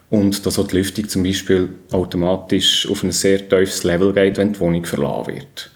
Und 0.09 0.45
dass 0.45 0.57
auch 0.57 0.67
die 0.67 0.77
Lüftung 0.77 1.09
zum 1.09 1.23
Beispiel 1.23 1.67
automatisch 1.91 2.89
auf 2.89 3.03
ein 3.03 3.11
sehr 3.11 3.39
tiefes 3.47 3.83
Level 3.83 4.13
geht, 4.13 4.37
wenn 4.37 4.53
die 4.53 4.59
Wohnung 4.59 4.85
verlassen 4.85 5.35
wird. 5.35 5.69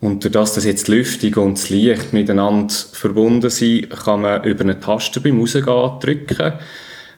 Und 0.00 0.24
durch 0.24 0.32
das, 0.32 0.54
dass 0.54 0.64
jetzt 0.64 0.88
die 0.88 0.92
Lüftung 0.92 1.34
und 1.44 1.58
das 1.58 1.70
Licht 1.70 2.12
miteinander 2.12 2.74
verbunden 2.92 3.50
sind, 3.50 3.88
kann 3.88 4.22
man 4.22 4.42
über 4.42 4.62
eine 4.62 4.80
Taste 4.80 5.20
beim 5.20 5.38
Rausgehen 5.38 6.00
drücken, 6.00 6.54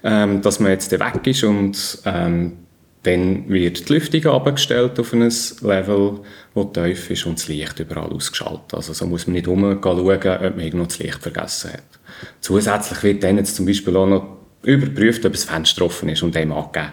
ähm, 0.05 0.43
dass 0.43 0.61
man 0.61 0.73
jetzt 0.73 0.93
weg 0.93 1.27
ist 1.27 1.45
und 1.45 1.99
ähm, 2.05 2.64
dann 3.05 3.49
wird 3.49 3.89
die 3.89 3.93
Lüftung 3.93 4.27
abgestellt 4.27 4.99
auf 4.99 5.13
ein 5.13 5.21
Level, 5.21 6.21
das 6.55 6.73
tief 6.73 7.11
ist 7.11 7.27
und 7.27 7.39
das 7.39 7.49
Licht 7.49 7.79
überall 7.79 8.11
ausgeschaltet. 8.11 8.75
Also 8.75 8.93
so 8.93 9.07
muss 9.07 9.27
man 9.27 9.35
nicht 9.35 9.47
rumschauen, 9.47 9.79
ob 9.79 10.25
man 10.25 10.61
irgendwo 10.61 10.87
das 10.87 10.99
Licht 10.99 11.23
vergessen 11.23 11.75
hat. 11.75 11.83
Zusätzlich 12.41 13.03
wird 13.03 13.23
dann 13.23 13.37
jetzt 13.37 13.57
zum 13.57 13.67
Beispiel 13.67 13.97
auch 13.97 14.07
noch 14.07 14.37
überprüft, 14.63 15.25
ob 15.27 15.33
das 15.33 15.45
Fenster 15.45 15.85
offen 15.85 16.09
ist 16.09 16.23
und 16.23 16.35
dem 16.35 16.53
angegeben, 16.53 16.93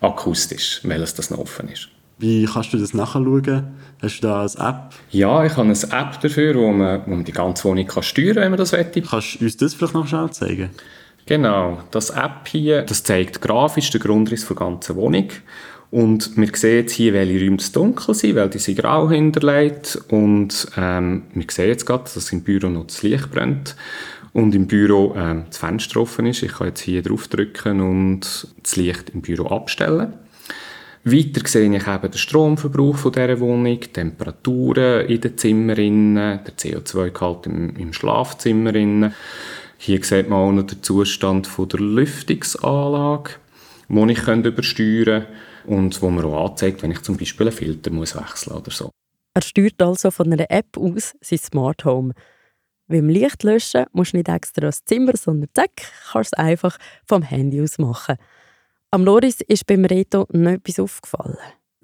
akustisch, 0.00 0.80
welches 0.84 1.14
das 1.14 1.30
noch 1.30 1.38
offen 1.38 1.68
ist. 1.68 1.88
Wie 2.18 2.44
kannst 2.44 2.72
du 2.72 2.78
das 2.78 2.94
nachschauen? 2.94 3.74
Hast 4.00 4.20
du 4.20 4.28
da 4.28 4.42
eine 4.42 4.68
App? 4.68 4.94
Ja, 5.10 5.44
ich 5.44 5.56
habe 5.56 5.62
eine 5.62 5.72
App 5.72 6.20
dafür, 6.20 6.54
wo 6.54 6.70
man, 6.70 7.02
wo 7.06 7.10
man 7.10 7.24
die 7.24 7.32
ganze 7.32 7.64
Wohnung 7.64 7.86
kann 7.86 8.04
steuern 8.04 8.34
kann, 8.34 8.42
wenn 8.44 8.50
man 8.52 8.58
das 8.58 8.70
möchte. 8.70 9.02
Kannst 9.02 9.40
du 9.40 9.44
uns 9.44 9.56
das 9.56 9.74
vielleicht 9.74 9.94
noch 9.94 10.06
schnell 10.06 10.30
zeigen? 10.30 10.70
Genau, 11.26 11.80
das 11.90 12.10
App 12.10 12.48
hier, 12.48 12.82
das 12.82 13.04
zeigt 13.04 13.40
grafisch 13.40 13.90
den 13.90 14.00
Grundriss 14.00 14.46
der 14.46 14.56
ganzen 14.56 14.96
Wohnung. 14.96 15.28
Und 15.92 16.36
wir 16.38 16.48
sehen 16.54 16.78
jetzt 16.78 16.92
hier, 16.92 17.12
welche 17.12 17.38
Räume 17.44 17.58
dunkel 17.72 18.14
sind, 18.14 18.34
weil 18.34 18.48
die 18.48 18.58
sind 18.58 18.78
grau 18.78 19.10
hinterlegt. 19.10 20.00
Und 20.08 20.66
ähm, 20.76 21.24
wir 21.34 21.44
sehen 21.50 21.68
jetzt 21.68 21.84
gerade, 21.84 22.04
dass 22.04 22.32
im 22.32 22.42
Büro 22.42 22.68
noch 22.68 22.86
das 22.86 23.02
Licht 23.02 23.30
brennt 23.30 23.76
und 24.32 24.54
im 24.54 24.66
Büro 24.66 25.14
ähm, 25.16 25.44
das 25.48 25.58
Fenster 25.58 26.00
offen 26.00 26.26
ist. 26.26 26.42
Ich 26.42 26.52
kann 26.52 26.68
jetzt 26.68 26.80
hier 26.80 27.02
draufdrücken 27.02 27.82
und 27.82 28.48
das 28.62 28.76
Licht 28.76 29.10
im 29.10 29.20
Büro 29.20 29.48
abstellen. 29.48 30.14
Weiter 31.04 31.46
sehe 31.46 31.76
ich 31.76 31.86
eben 31.86 32.10
den 32.10 32.12
Stromverbrauch 32.12 32.96
von 32.96 33.12
dieser 33.12 33.40
Wohnung, 33.40 33.78
die 33.80 33.88
Temperaturen 33.88 35.06
in 35.06 35.20
den 35.20 35.36
Zimmern, 35.36 36.14
der 36.14 36.56
CO2-Gehalt 36.56 37.46
im, 37.46 37.76
im 37.76 37.92
Schlafzimmer. 37.92 38.72
Hier 39.84 40.04
sieht 40.04 40.28
man 40.28 40.38
auch 40.38 40.52
noch 40.52 40.62
den 40.62 40.80
Zustand 40.80 41.48
von 41.48 41.68
der 41.68 41.80
Lüftungsanlage, 41.80 43.32
den 43.88 44.08
ich 44.10 44.28
übersteuern 44.28 45.26
kann 45.26 45.74
und 45.74 46.00
wo 46.00 46.08
mir 46.08 46.24
auch 46.24 46.50
anzeigt, 46.50 46.84
wenn 46.84 46.92
ich 46.92 47.02
zum 47.02 47.16
Beispiel 47.16 47.48
einen 47.48 47.56
Filter 47.56 47.90
muss 47.90 48.14
wechseln 48.14 48.56
oder 48.56 48.70
so. 48.70 48.92
Er 49.34 49.42
steuert 49.42 49.82
also 49.82 50.12
von 50.12 50.32
einer 50.32 50.48
App 50.52 50.76
aus 50.76 51.16
sein 51.20 51.38
Smart 51.40 51.84
Home. 51.84 52.12
Beim 52.86 53.08
Licht 53.08 53.42
löschen 53.42 53.86
musst 53.90 54.12
du 54.12 54.18
nicht 54.18 54.28
extra 54.28 54.66
das 54.66 54.84
Zimmer, 54.84 55.16
sondern 55.16 55.50
zack, 55.52 55.72
kannst 56.12 56.32
du 56.32 56.36
es 56.36 56.38
einfach 56.38 56.78
vom 57.04 57.22
Handy 57.22 57.60
aus 57.60 57.76
machen. 57.78 58.18
Am 58.92 59.04
Loris 59.04 59.40
ist 59.40 59.66
beim 59.66 59.84
Reto 59.84 60.28
noch 60.30 60.52
etwas 60.52 60.78
aufgefallen. 60.78 61.38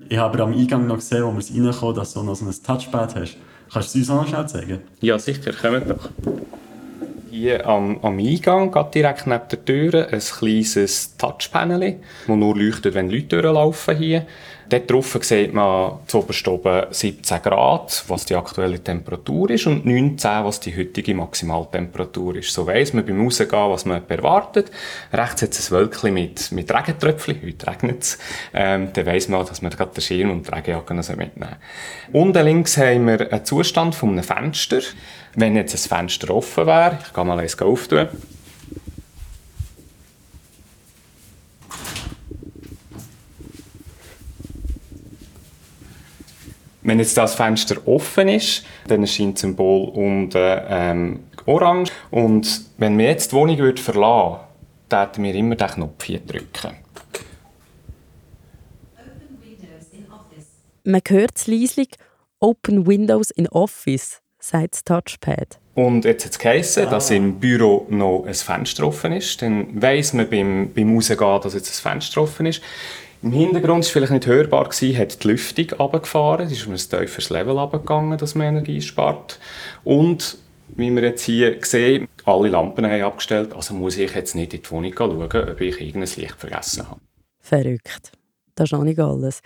Ich 0.09 0.19
habe 0.19 0.41
am 0.41 0.53
Eingang 0.53 0.87
noch 0.87 0.99
gesehen, 0.99 1.25
wo 1.25 1.33
wir 1.33 1.41
es 1.41 1.53
reinkommen, 1.53 1.97
dass 1.97 2.13
du 2.13 2.23
noch 2.23 2.37
so 2.37 2.47
ein 2.47 2.55
Touchpad 2.63 3.17
hast. 3.17 3.37
Kannst 3.73 3.93
du 3.97 3.99
es 3.99 4.09
uns 4.09 4.11
auch 4.11 4.23
noch 4.23 4.29
schnell 4.29 4.49
zeigen? 4.49 4.83
Ja, 5.01 5.19
sicher, 5.19 5.53
kommen 5.53 5.83
doch. 5.89 6.11
Hier 7.31 7.67
am, 7.67 7.99
am 8.03 8.19
Eingang, 8.19 8.75
direkt 8.95 9.27
neben 9.27 9.49
der 9.51 9.65
Tür, 9.65 10.09
ein 10.11 10.21
kleines 10.21 11.17
Touchpanel, 11.17 11.97
das 12.27 12.37
nur 12.37 12.57
leuchtet, 12.57 12.95
wenn 12.95 13.11
Leute 13.11 13.41
durchlaufen 13.41 13.97
hier. 13.97 14.27
Dort 14.69 14.91
drauf 14.91 15.19
sieht 15.23 15.55
man 15.55 16.01
zuoberst 16.07 16.47
oben 16.47 16.87
17 16.91 17.41
Grad, 17.41 18.05
was 18.09 18.27
die 18.27 18.35
aktuelle 18.35 18.83
Temperatur 18.83 19.49
ist, 19.51 19.67
und 19.67 19.87
19, 19.87 20.45
was 20.45 20.61
die 20.61 20.77
heutige 20.77 21.15
Maximaltemperatur 21.15 22.37
ist. 22.37 22.53
So 22.53 22.67
weiss 22.67 22.93
man 22.93 23.07
beim 23.07 23.23
Rausgehen, 23.23 23.71
was 23.71 23.87
man 23.87 24.03
erwartet. 24.07 24.71
Rechts 25.11 25.41
hat 25.41 25.53
es 25.53 25.71
ein 25.71 25.79
Wölkchen 25.79 26.13
mit, 26.13 26.53
mit 26.53 26.71
Regentröpfchen, 26.71 27.41
heute 27.43 27.67
regnet 27.67 28.03
es. 28.03 28.19
Ähm, 28.53 28.91
dann 28.93 29.07
weiss 29.07 29.29
man 29.29 29.47
dass 29.47 29.63
man 29.63 29.71
gerade 29.71 29.95
den 29.95 30.03
Schirm 30.03 30.31
und 30.31 30.47
die 30.47 30.53
Regenjacke 30.53 30.93
mitnehmen 30.93 31.57
soll. 32.13 32.21
Unten 32.21 32.45
links 32.45 32.77
haben 32.77 33.07
wir 33.07 33.33
einen 33.33 33.45
Zustand 33.47 33.95
von 33.95 34.11
einem 34.11 34.23
Fenster. 34.23 34.81
Wenn 35.35 35.57
jetzt 35.57 35.75
ein 35.75 35.79
Fenster 35.79 36.35
offen 36.35 36.67
wäre, 36.67 36.99
ich 37.05 37.13
kann 37.13 37.27
mal 37.27 37.39
eins 37.39 37.61
auftun. 37.61 38.09
Wenn 46.83 47.01
jetzt 47.01 47.19
das 47.19 47.35
Fenster 47.35 47.87
offen 47.87 48.29
ist, 48.29 48.65
dann 48.87 49.03
erscheint 49.03 49.35
das 49.35 49.43
Symbol 49.43 49.91
unten 49.91 50.61
ähm, 50.69 51.21
orange. 51.45 51.93
Und 52.11 52.65
wenn 52.79 52.97
wir 52.97 53.09
jetzt 53.09 53.33
die 53.33 53.37
Wohnung 53.37 53.59
würde 53.59 53.83
verlassen 53.83 54.41
würden, 54.89 55.09
würden 55.13 55.25
wir 55.25 55.35
immer 55.35 55.57
den 55.57 55.69
Knopf 55.69 56.05
hier 56.05 56.21
drücken. 56.21 56.77
Man 60.85 61.03
hört 61.07 61.33
es 61.37 61.47
leislich 61.47 61.91
Open 62.41 62.87
Windows 62.87 63.31
in 63.31 63.49
Office, 63.49 64.23
sagt 64.49 64.75
das 64.75 64.85
Touchpad. 64.85 65.59
Und 65.75 66.05
jetzt 66.05 66.25
hat 66.25 66.33
es 66.33 66.39
geheißen, 66.39 66.87
ah. 66.87 66.91
dass 66.91 67.11
im 67.11 67.39
Büro 67.39 67.87
noch 67.89 68.25
ein 68.27 68.35
Fenster 68.35 68.87
offen 68.87 69.13
ist. 69.13 69.41
Dann 69.43 69.81
weiss 69.81 70.13
man 70.13 70.29
beim, 70.29 70.73
beim 70.75 70.95
Rausgehen, 70.95 71.41
dass 71.41 71.55
jetzt 71.55 71.71
ein 71.71 71.93
Fenster 71.93 72.23
offen 72.23 72.47
ist. 72.47 72.63
Im 73.23 73.33
Hintergrund 73.33 73.69
war 73.69 73.79
es 73.79 73.89
vielleicht 73.89 74.13
nicht 74.13 74.27
hörbar, 74.27 74.69
gewesen, 74.69 74.97
hat 74.97 75.23
die 75.23 75.29
Lüftung 75.29 75.71
runtergefahren. 75.79 76.47
Es 76.47 76.53
ist 76.53 76.67
um 76.67 76.73
ein 76.73 76.79
tieferes 76.79 77.31
Level 77.31 77.59
runtergegangen, 77.59 78.17
dass 78.17 78.35
man 78.35 78.49
Energie 78.49 78.81
spart. 78.81 79.39
Und, 79.85 80.39
wie 80.69 80.91
wir 80.91 81.03
jetzt 81.03 81.23
hier 81.23 81.57
sehen, 81.63 82.09
alle 82.25 82.49
Lampen 82.49 82.87
haben 82.87 83.03
abgestellt. 83.03 83.55
Also 83.55 83.75
muss 83.75 83.97
ich 83.97 84.15
jetzt 84.15 84.35
nicht 84.35 84.55
in 84.55 84.63
die 84.63 84.71
Wohnung 84.71 84.95
schauen, 84.97 85.23
ob 85.23 85.61
ich 85.61 85.81
irgendein 85.81 86.15
Licht 86.17 86.37
vergessen 86.37 86.89
habe. 86.89 87.01
Verrückt. 87.41 88.13
Das 88.55 88.67
ist 88.67 88.73
noch 88.73 88.85
nicht 88.85 89.01
alles. 89.01 89.41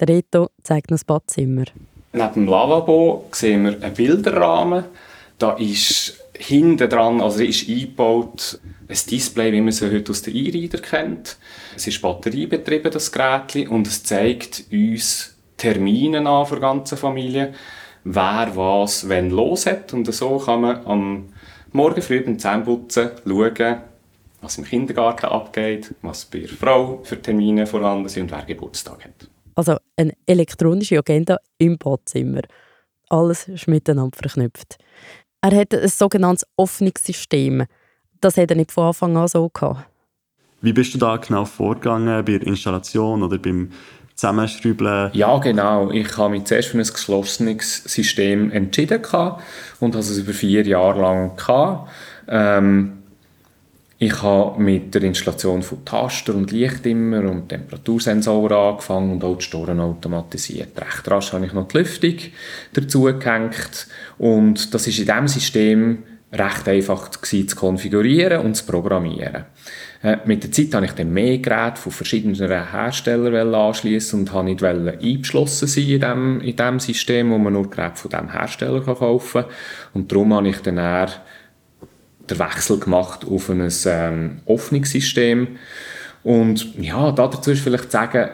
Der 0.00 0.08
Reto 0.08 0.50
zeigt 0.62 0.90
noch 0.90 0.96
das 0.96 1.04
Badzimmer. 1.04 1.64
Neben 2.12 2.34
dem 2.34 2.46
Lavabo 2.46 3.28
sehen 3.32 3.64
wir 3.64 3.82
einen 3.82 3.94
Bilderrahmen. 3.94 4.84
Da 5.38 5.52
ist 5.52 6.18
hinten 6.34 6.88
dran, 6.88 7.20
also 7.20 7.42
ist 7.42 7.68
eingebaut, 7.68 8.60
ein 8.88 8.98
Display, 9.10 9.52
wie 9.52 9.60
man 9.60 9.68
es 9.68 9.82
heute 9.82 10.10
aus 10.10 10.22
der 10.22 10.34
E-Reader 10.34 10.78
kennt. 10.78 11.36
Es 11.76 11.86
ist 11.86 12.00
batteriebetrieben, 12.00 12.90
das 12.90 13.12
Gerät, 13.12 13.68
und 13.68 13.86
es 13.86 14.02
zeigt 14.02 14.64
uns 14.72 15.36
Termine 15.56 16.26
an 16.26 16.46
für 16.46 16.54
die 16.54 16.60
ganze 16.62 16.96
Familie, 16.96 17.52
wer 18.04 18.52
was 18.54 19.08
wenn 19.08 19.30
los 19.30 19.66
hat. 19.66 19.92
Und 19.92 20.12
so 20.12 20.38
kann 20.38 20.62
man 20.62 20.86
am 20.86 21.28
Morgen 21.72 22.00
früh 22.00 22.22
beim 22.22 22.38
Zähneputzen 22.38 23.10
schauen, 23.26 23.76
was 24.40 24.56
im 24.56 24.64
Kindergarten 24.64 25.26
abgeht, 25.26 25.94
was 26.00 26.24
bei 26.24 26.38
der 26.38 26.48
Frau 26.48 27.00
für 27.02 27.20
Termine 27.20 27.66
vorhanden 27.66 28.08
sind 28.08 28.24
und 28.24 28.30
wer 28.30 28.44
Geburtstag 28.44 29.04
hat. 29.04 29.28
Also 29.58 29.76
eine 29.96 30.12
elektronische 30.24 30.98
Agenda 30.98 31.38
im 31.58 31.78
Badzimmer. 31.78 32.42
Alles 33.08 33.48
ist 33.48 33.66
miteinander 33.66 34.16
verknüpft. 34.16 34.76
Er 35.40 35.50
hat 35.50 35.74
ein 35.74 35.88
sogenanntes 35.88 36.46
Öffnungssystem. 36.56 37.64
Das 38.20 38.36
hat 38.36 38.50
er 38.52 38.56
nicht 38.56 38.70
von 38.70 38.84
Anfang 38.84 39.16
an 39.16 39.26
so 39.26 39.48
gehabt. 39.48 39.84
Wie 40.60 40.72
bist 40.72 40.94
du 40.94 40.98
da 40.98 41.16
genau 41.16 41.44
vorgegangen 41.44 42.24
bei 42.24 42.38
der 42.38 42.46
Installation 42.46 43.24
oder 43.24 43.36
beim 43.38 43.72
Zusammenschrauben? 44.14 45.10
Ja, 45.14 45.38
genau. 45.38 45.90
Ich 45.90 46.16
habe 46.16 46.34
mich 46.34 46.44
zuerst 46.44 46.68
für 46.68 46.78
ein 46.78 46.84
geschlossenes 46.84 47.82
System 47.82 48.52
entschieden 48.52 49.02
und 49.80 49.94
habe 49.94 49.98
es 49.98 50.18
über 50.18 50.34
vier 50.34 50.64
Jahre 50.64 51.00
lang 51.00 51.34
gehabt. 51.34 51.90
Ähm, 52.28 52.97
ich 54.00 54.22
habe 54.22 54.62
mit 54.62 54.94
der 54.94 55.02
Installation 55.02 55.62
von 55.62 55.84
Taster 55.84 56.34
und 56.34 56.52
Lichtdimmer 56.52 57.28
und 57.28 57.48
Temperatursensoren 57.48 58.56
angefangen 58.56 59.12
und 59.12 59.24
auch 59.24 59.36
die 59.36 59.44
Storen 59.44 59.80
automatisiert. 59.80 60.80
Recht 60.80 61.10
rasch 61.10 61.32
habe 61.32 61.46
ich 61.46 61.52
noch 61.52 61.66
die 61.66 61.78
Lüftung 61.78 62.14
dazu 62.74 63.02
gehängt 63.02 63.88
und 64.18 64.72
das 64.72 64.86
ist 64.86 65.00
in 65.00 65.06
diesem 65.06 65.28
System 65.28 66.02
recht 66.32 66.68
einfach 66.68 67.10
zu 67.10 67.56
konfigurieren 67.56 68.44
und 68.44 68.54
zu 68.54 68.66
programmieren. 68.66 69.46
Äh, 70.02 70.18
mit 70.26 70.44
der 70.44 70.52
Zeit 70.52 70.74
habe 70.74 70.86
ich 70.86 70.92
dann 70.92 71.12
mehr 71.12 71.38
Geräte 71.38 71.80
von 71.80 71.90
verschiedenen 71.90 72.36
Herstellern 72.36 73.54
anschließen 73.54 74.20
und 74.20 74.32
habe 74.32 74.44
nicht 74.44 74.62
eingeschlossen 74.62 75.66
sein 75.66 76.40
in 76.40 76.54
dem 76.54 76.78
System, 76.78 77.30
wo 77.30 77.38
man 77.38 77.54
nur 77.54 77.68
Geräte 77.68 77.96
von 77.96 78.10
diesem 78.10 78.30
Hersteller 78.30 78.80
kaufen 78.82 79.42
kann. 79.42 79.50
Und 79.94 80.12
darum 80.12 80.34
habe 80.34 80.48
ich 80.50 80.58
dann 80.58 80.78
den 82.30 82.38
Wechsel 82.38 82.78
gemacht 82.78 83.24
auf 83.28 83.50
ein 83.50 83.68
ähm, 83.86 84.40
offenes. 84.46 84.94
Und 86.22 86.78
ja, 86.78 87.12
dazu 87.12 87.50
ist 87.50 87.62
vielleicht 87.62 87.84
zu 87.84 87.90
sagen, 87.90 88.30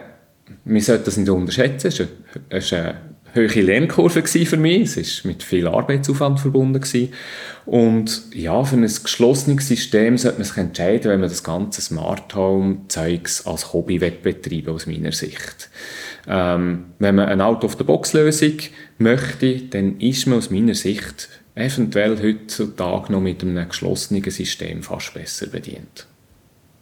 man 0.63 0.81
sollte 0.81 1.05
das 1.05 1.17
nicht 1.17 1.29
unterschätzen. 1.29 1.87
Es 2.49 2.65
ist 2.65 2.73
eine 2.73 2.95
hohe 3.35 3.61
Lernkurve 3.61 4.23
für 4.23 4.57
mich. 4.57 4.97
Es 4.97 5.23
war 5.23 5.31
mit 5.31 5.43
viel 5.43 5.67
Arbeitsaufwand 5.67 6.39
verbunden. 6.39 7.09
Und 7.65 8.23
ja, 8.33 8.63
für 8.63 8.75
ein 8.75 8.81
geschlossenes 8.81 9.67
System 9.67 10.17
sollte 10.17 10.37
man 10.37 10.45
sich 10.45 10.57
entscheiden, 10.57 11.11
wenn 11.11 11.19
man 11.19 11.29
das 11.29 11.43
ganze 11.43 11.81
Smart 11.81 12.33
Home 12.35 12.79
Zeugs 12.87 13.45
als 13.45 13.73
Hobby 13.73 13.99
betreiben 13.99 14.73
aus 14.73 14.87
meiner 14.87 15.11
Sicht. 15.11 15.69
Ähm, 16.27 16.85
wenn 16.99 17.15
man 17.15 17.27
eine 17.27 17.45
Out-of-the-Box-Lösung 17.45 18.57
möchte, 18.97 19.61
dann 19.69 19.99
ist 19.99 20.25
man 20.27 20.39
aus 20.39 20.49
meiner 20.49 20.73
Sicht 20.73 21.29
eventuell 21.55 22.21
heutzutage 22.21 23.11
noch 23.11 23.21
mit 23.21 23.41
einem 23.41 23.67
geschlossenen 23.67 24.23
System 24.29 24.83
fast 24.83 25.13
besser 25.13 25.47
bedient. 25.47 26.05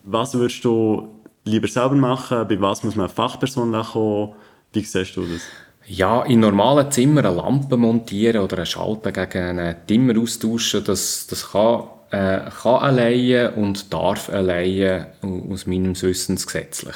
Was 0.04 0.34
würdest 0.34 0.66
du 0.66 1.08
lieber 1.46 1.68
selber 1.68 1.96
machen? 1.96 2.48
Bei 2.48 2.60
was 2.60 2.84
muss 2.84 2.96
man 2.96 3.06
eine 3.06 3.14
Fachperson 3.14 3.72
kommen? 3.72 4.34
Wie 4.74 4.84
siehst 4.84 5.16
du 5.16 5.22
das? 5.22 5.42
Ja, 5.86 6.24
in 6.24 6.40
normalen 6.40 6.90
Zimmern 6.92 7.26
eine 7.26 7.36
Lampe 7.36 7.78
montieren 7.78 8.42
oder 8.42 8.58
einen 8.58 8.66
Schalter 8.66 9.12
gegen 9.12 9.60
einen 9.60 9.76
Dimmer 9.90 10.20
austauschen, 10.20 10.84
das, 10.84 11.28
das 11.28 11.52
kann, 11.52 11.84
äh, 12.14 12.42
kann 12.62 12.76
alleine 12.76 13.52
und 13.54 13.92
darf 13.92 14.30
alleine 14.30 15.08
aus 15.50 15.66
meinem 15.66 16.00
Wissens 16.00 16.46
gesetzlich. 16.46 16.96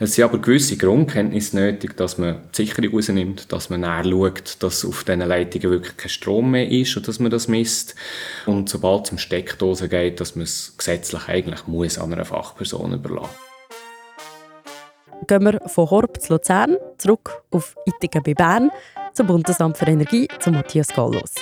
Es 0.00 0.14
sind 0.14 0.24
aber 0.24 0.38
gewisse 0.38 0.76
Grundkenntnisse 0.76 1.54
nötig, 1.56 1.96
dass 1.96 2.18
man 2.18 2.40
die 2.52 2.64
Sicherung 2.64 2.92
rausnimmt, 2.92 3.52
dass 3.52 3.70
man 3.70 3.82
näher 3.82 4.02
schaut, 4.02 4.56
dass 4.58 4.84
auf 4.84 5.04
diesen 5.04 5.20
Leitungen 5.20 5.70
wirklich 5.70 5.96
kein 5.96 6.08
Strom 6.08 6.50
mehr 6.50 6.68
ist 6.68 6.96
und 6.96 7.06
dass 7.06 7.20
man 7.20 7.30
das 7.30 7.46
misst. 7.46 7.94
Und 8.46 8.68
sobald 8.68 9.06
es 9.06 9.12
um 9.12 9.18
Steckdosen 9.18 9.88
geht, 9.88 10.20
dass 10.20 10.34
man 10.34 10.42
es 10.42 10.74
gesetzlich 10.76 11.28
eigentlich 11.28 11.68
muss 11.68 11.96
an 11.96 12.12
einer 12.12 12.24
Fachperson 12.24 12.94
überlassen 12.94 13.30
gehen 15.26 15.44
wir 15.44 15.60
von 15.68 15.90
Horb 15.90 16.22
zu 16.22 16.32
Luzern 16.32 16.76
zurück 16.96 17.42
auf 17.50 17.74
Ittigen 17.84 18.22
bei 18.22 18.32
Bern 18.32 18.70
zum 19.12 19.26
Bundesamt 19.26 19.76
für 19.76 19.84
Energie 19.84 20.26
zu 20.38 20.50
Matthias 20.50 20.88
Gallos 20.88 21.34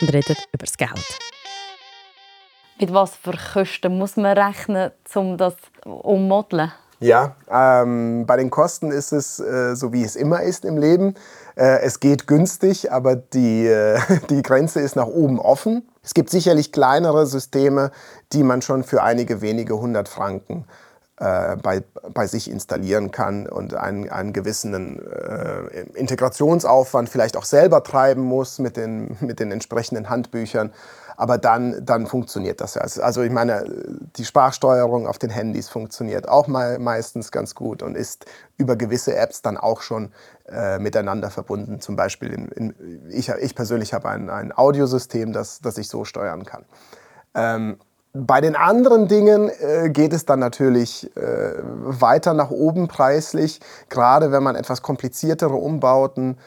und 0.00 0.14
reden 0.14 0.36
über 0.52 0.64
das 0.64 0.78
Geld. 0.78 1.18
Mit 2.80 2.92
was 2.92 3.14
für 3.14 3.32
Kosten 3.32 3.98
muss 3.98 4.16
man 4.16 4.36
rechnen, 4.36 4.90
um 5.14 5.36
das 5.36 5.54
ummodeln? 5.84 6.72
Ja, 7.00 7.36
ähm, 7.50 8.24
bei 8.26 8.36
den 8.36 8.50
Kosten 8.50 8.90
ist 8.90 9.12
es 9.12 9.38
äh, 9.38 9.74
so, 9.76 9.92
wie 9.92 10.02
es 10.02 10.16
immer 10.16 10.42
ist 10.42 10.64
im 10.64 10.76
Leben. 10.76 11.14
Äh, 11.54 11.82
es 11.82 12.00
geht 12.00 12.26
günstig, 12.26 12.90
aber 12.90 13.14
die, 13.16 13.66
äh, 13.66 13.98
die 14.30 14.42
Grenze 14.42 14.80
ist 14.80 14.96
nach 14.96 15.06
oben 15.06 15.38
offen. 15.38 15.88
Es 16.02 16.14
gibt 16.14 16.30
sicherlich 16.30 16.72
kleinere 16.72 17.26
Systeme, 17.26 17.90
die 18.32 18.42
man 18.42 18.62
schon 18.62 18.82
für 18.82 19.02
einige 19.02 19.40
wenige 19.40 19.78
hundert 19.78 20.08
Franken 20.08 20.64
äh, 21.18 21.56
bei, 21.56 21.82
bei 22.12 22.26
sich 22.26 22.50
installieren 22.50 23.10
kann 23.12 23.46
und 23.46 23.74
einen, 23.74 24.10
einen 24.10 24.32
gewissen 24.32 25.00
äh, 25.00 25.82
Integrationsaufwand 25.94 27.08
vielleicht 27.08 27.36
auch 27.36 27.44
selber 27.44 27.84
treiben 27.84 28.22
muss 28.22 28.58
mit 28.58 28.76
den, 28.76 29.16
mit 29.20 29.38
den 29.38 29.52
entsprechenden 29.52 30.10
Handbüchern. 30.10 30.72
Aber 31.16 31.38
dann, 31.38 31.84
dann 31.84 32.08
funktioniert 32.08 32.60
das 32.60 32.74
ja. 32.74 32.82
Also 32.82 33.22
ich 33.22 33.30
meine, 33.30 33.64
die 34.16 34.24
Sprachsteuerung 34.24 35.06
auf 35.06 35.18
den 35.18 35.30
Handys 35.30 35.68
funktioniert 35.68 36.28
auch 36.28 36.48
mal 36.48 36.80
meistens 36.80 37.30
ganz 37.30 37.54
gut 37.54 37.84
und 37.84 37.96
ist 37.96 38.26
über 38.56 38.74
gewisse 38.74 39.14
Apps 39.14 39.40
dann 39.40 39.56
auch 39.56 39.82
schon 39.82 40.12
äh, 40.48 40.80
miteinander 40.80 41.30
verbunden. 41.30 41.80
Zum 41.80 41.94
Beispiel, 41.94 42.32
in, 42.32 42.48
in, 42.48 43.08
ich, 43.10 43.28
ich 43.28 43.54
persönlich 43.54 43.94
habe 43.94 44.08
ein, 44.08 44.28
ein 44.28 44.50
Audiosystem, 44.50 45.32
das, 45.32 45.60
das 45.60 45.78
ich 45.78 45.88
so 45.88 46.04
steuern 46.04 46.44
kann. 46.44 46.64
Ähm, 47.36 47.78
bei 48.14 48.40
den 48.40 48.54
anderen 48.54 49.08
Dingen 49.08 49.50
äh, 49.60 49.90
geht 49.90 50.12
es 50.12 50.24
dann 50.24 50.38
natürlich 50.38 51.10
äh, 51.16 51.54
weiter 51.64 52.32
nach 52.32 52.50
oben 52.50 52.86
preislich, 52.86 53.60
gerade 53.88 54.30
wenn 54.30 54.42
man 54.44 54.54
etwas 54.54 54.82
kompliziertere 54.82 55.56
Umbauten 55.56 56.38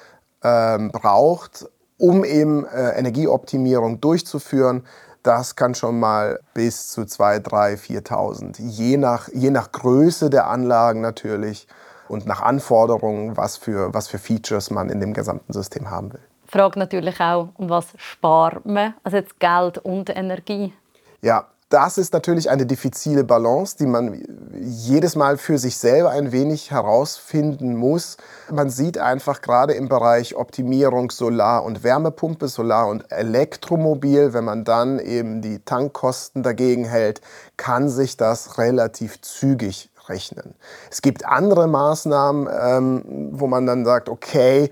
äh, 0.42 0.80
braucht, 0.90 1.68
um 1.98 2.24
eben 2.24 2.66
äh, 2.66 2.92
Energieoptimierung 2.98 4.00
durchzuführen. 4.00 4.86
Das 5.24 5.58
kann 5.58 5.76
schon 5.76 6.00
mal 6.00 6.40
bis 6.54 6.90
zu 6.90 7.02
2.000, 7.02 7.50
3.000, 7.50 8.08
4.000, 8.08 8.62
je 8.62 8.96
nach, 8.96 9.28
je 9.34 9.50
nach 9.50 9.74
Größe 9.74 10.30
der 10.30 10.48
Anlagen 10.48 11.02
natürlich 11.02 11.68
und 12.08 12.26
nach 12.26 12.42
Anforderungen, 12.42 13.36
was 13.36 13.58
für, 13.58 13.94
was 13.94 14.08
für 14.08 14.20
Features 14.20 14.72
man 14.72 14.88
in 14.88 15.02
dem 15.02 15.14
gesamten 15.14 15.52
System 15.52 15.90
haben 15.90 16.14
will. 16.14 16.22
Frage 16.46 16.80
natürlich 16.80 17.20
auch, 17.20 17.50
um 17.56 17.70
was 17.70 17.88
spart 17.98 18.66
man? 18.66 18.94
Also 19.04 19.18
jetzt 19.18 19.38
Geld 19.38 19.80
und 19.80 20.10
Energie. 20.16 20.74
Ja, 21.22 21.48
das 21.70 21.98
ist 21.98 22.14
natürlich 22.14 22.50
eine 22.50 22.66
diffizile 22.66 23.26
Balance, 23.26 23.76
die 23.78 23.88
man 23.88 24.24
jedes 24.54 25.16
Mal 25.16 25.38
für 25.38 25.58
sich 25.58 25.78
selber 25.78 26.12
ein 26.12 26.32
wenig 26.32 26.72
herausfinden 26.72 27.76
muss. 27.76 28.16
Man 28.50 28.70
sieht 28.70 28.98
einfach 28.98 29.42
gerade 29.42 29.74
im 29.74 29.90
Bereich 29.90 30.36
Optimierung 30.36 31.12
Solar- 31.12 31.66
und 31.66 31.84
Wärmepumpe, 31.84 32.48
Solar- 32.48 32.88
und 32.88 33.12
Elektromobil, 33.12 34.34
wenn 34.34 34.46
man 34.46 34.64
dann 34.64 35.00
eben 35.00 35.42
die 35.42 35.60
Tankkosten 35.60 36.42
dagegen 36.42 36.86
hält, 36.86 37.20
kann 37.58 37.90
sich 37.90 38.16
das 38.16 38.58
relativ 38.58 39.20
zügig 39.22 39.90
rechnen. 40.08 40.56
Es 40.90 41.02
gibt 41.02 41.26
andere 41.26 41.68
Maßnahmen, 41.68 42.48
ähm, 42.62 43.30
wo 43.34 43.48
man 43.48 43.66
dann 43.66 43.84
sagt, 43.84 44.08
okay, 44.08 44.70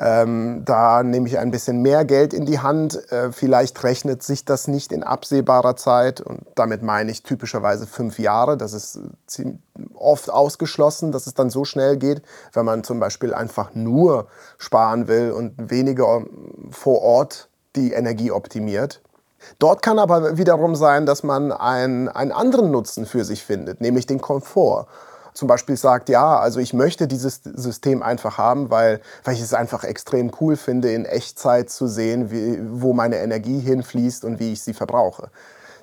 ähm, 0.00 0.62
da 0.64 1.02
nehme 1.02 1.26
ich 1.26 1.38
ein 1.38 1.50
bisschen 1.50 1.82
mehr 1.82 2.04
Geld 2.04 2.32
in 2.32 2.46
die 2.46 2.60
Hand. 2.60 3.10
Äh, 3.10 3.32
vielleicht 3.32 3.82
rechnet 3.82 4.22
sich 4.22 4.44
das 4.44 4.68
nicht 4.68 4.92
in 4.92 5.02
absehbarer 5.02 5.74
Zeit. 5.74 6.20
Und 6.20 6.42
damit 6.54 6.82
meine 6.82 7.10
ich 7.10 7.24
typischerweise 7.24 7.86
fünf 7.86 8.20
Jahre. 8.20 8.56
Das 8.56 8.72
ist 8.72 9.00
oft 9.94 10.30
ausgeschlossen, 10.30 11.10
dass 11.10 11.26
es 11.26 11.34
dann 11.34 11.50
so 11.50 11.64
schnell 11.64 11.96
geht, 11.96 12.22
wenn 12.52 12.64
man 12.64 12.84
zum 12.84 13.00
Beispiel 13.00 13.34
einfach 13.34 13.74
nur 13.74 14.28
sparen 14.56 15.08
will 15.08 15.32
und 15.32 15.70
weniger 15.70 16.24
vor 16.70 17.02
Ort 17.02 17.48
die 17.74 17.92
Energie 17.92 18.30
optimiert. 18.30 19.02
Dort 19.58 19.82
kann 19.82 19.98
aber 19.98 20.36
wiederum 20.38 20.76
sein, 20.76 21.06
dass 21.06 21.22
man 21.24 21.50
einen, 21.50 22.08
einen 22.08 22.32
anderen 22.32 22.70
Nutzen 22.70 23.04
für 23.06 23.24
sich 23.24 23.44
findet, 23.44 23.80
nämlich 23.80 24.06
den 24.06 24.20
Komfort 24.20 24.86
zum 25.38 25.46
Beispiel 25.46 25.76
sagt, 25.76 26.08
ja, 26.08 26.36
also 26.36 26.58
ich 26.58 26.74
möchte 26.74 27.06
dieses 27.06 27.42
System 27.44 28.02
einfach 28.02 28.38
haben, 28.38 28.70
weil, 28.70 29.00
weil 29.22 29.34
ich 29.34 29.40
es 29.40 29.54
einfach 29.54 29.84
extrem 29.84 30.32
cool 30.40 30.56
finde, 30.56 30.90
in 30.92 31.04
Echtzeit 31.04 31.70
zu 31.70 31.86
sehen, 31.86 32.32
wie, 32.32 32.58
wo 32.82 32.92
meine 32.92 33.18
Energie 33.18 33.60
hinfließt 33.60 34.24
und 34.24 34.40
wie 34.40 34.52
ich 34.52 34.62
sie 34.62 34.74
verbrauche. 34.74 35.30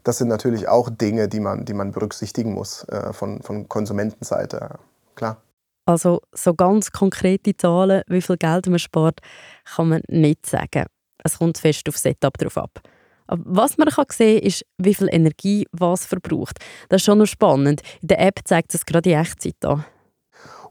Das 0.03 0.17
sind 0.17 0.27
natürlich 0.27 0.67
auch 0.67 0.89
Dinge, 0.89 1.29
die 1.29 1.39
man, 1.39 1.63
die 1.63 1.73
man 1.73 1.93
berücksichtigen 1.93 2.53
muss 2.53 2.83
äh, 2.89 3.13
von, 3.13 3.41
von 3.43 3.69
Konsumentenseite. 3.69 4.77
Klar. 5.15 5.37
Also 5.85 6.19
so 6.33 6.53
ganz 6.53 6.91
konkrete 6.91 7.55
Zahlen, 7.55 8.01
wie 8.07 8.21
viel 8.21 8.35
Geld 8.35 8.67
man 8.67 8.79
spart, 8.79 9.21
kann 9.63 9.87
man 9.87 10.01
nicht 10.09 10.45
sagen. 10.45 10.87
Es 11.23 11.37
kommt 11.37 11.59
fest 11.59 11.87
auf 11.87 11.97
Setup 11.97 12.37
drauf 12.37 12.57
ab. 12.57 12.81
Aber 13.27 13.41
was 13.45 13.77
man 13.77 13.87
kann 13.89 14.05
sehen 14.11 14.39
kann, 14.39 14.47
ist, 14.47 14.65
wie 14.77 14.93
viel 14.93 15.09
Energie 15.11 15.67
was 15.71 16.05
verbraucht. 16.05 16.59
Das 16.89 17.01
ist 17.01 17.05
schon 17.05 17.17
noch 17.17 17.25
spannend. 17.25 17.81
In 18.01 18.09
der 18.09 18.19
App 18.19 18.39
zeigt 18.45 18.73
es 18.73 18.85
gerade 18.85 19.09
in 19.11 19.19
Echtzeit 19.19 19.63
an. 19.63 19.85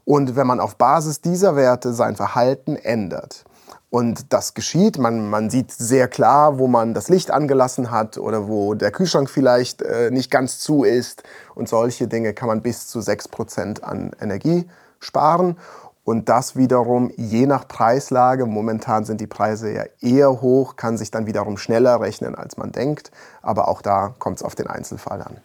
Und 0.04 0.36
wenn 0.36 0.46
man 0.46 0.60
auf 0.60 0.76
Basis 0.76 1.20
dieser 1.20 1.56
Werte 1.56 1.94
sein 1.94 2.14
Verhalten 2.14 2.76
ändert, 2.76 3.44
und 3.94 4.32
das 4.32 4.54
geschieht. 4.54 4.98
Man, 4.98 5.30
man 5.30 5.50
sieht 5.50 5.70
sehr 5.70 6.08
klar, 6.08 6.58
wo 6.58 6.66
man 6.66 6.94
das 6.94 7.08
Licht 7.08 7.30
angelassen 7.30 7.92
hat 7.92 8.18
oder 8.18 8.48
wo 8.48 8.74
der 8.74 8.90
Kühlschrank 8.90 9.30
vielleicht 9.30 9.82
äh, 9.82 10.10
nicht 10.10 10.32
ganz 10.32 10.58
zu 10.58 10.82
ist. 10.82 11.22
Und 11.54 11.68
solche 11.68 12.08
Dinge 12.08 12.34
kann 12.34 12.48
man 12.48 12.60
bis 12.60 12.88
zu 12.88 12.98
6% 12.98 13.82
an 13.82 14.10
Energie 14.20 14.66
sparen. 14.98 15.56
Und 16.04 16.28
das 16.28 16.54
wiederum 16.54 17.10
je 17.16 17.46
nach 17.46 17.66
Preislage, 17.66 18.44
momentan 18.44 19.04
sind 19.06 19.22
die 19.22 19.26
Preise 19.26 19.72
ja 19.72 19.84
eher 20.00 20.42
hoch, 20.42 20.76
kann 20.76 20.98
sich 20.98 21.10
dann 21.10 21.26
wiederum 21.26 21.56
schneller 21.56 21.98
rechnen, 22.00 22.34
als 22.34 22.58
man 22.58 22.72
denkt. 22.72 23.10
Aber 23.40 23.68
auch 23.68 23.80
da 23.80 24.14
kommt 24.18 24.36
es 24.36 24.42
auf 24.42 24.54
den 24.54 24.66
Einzelfall 24.66 25.22
an. 25.22 25.38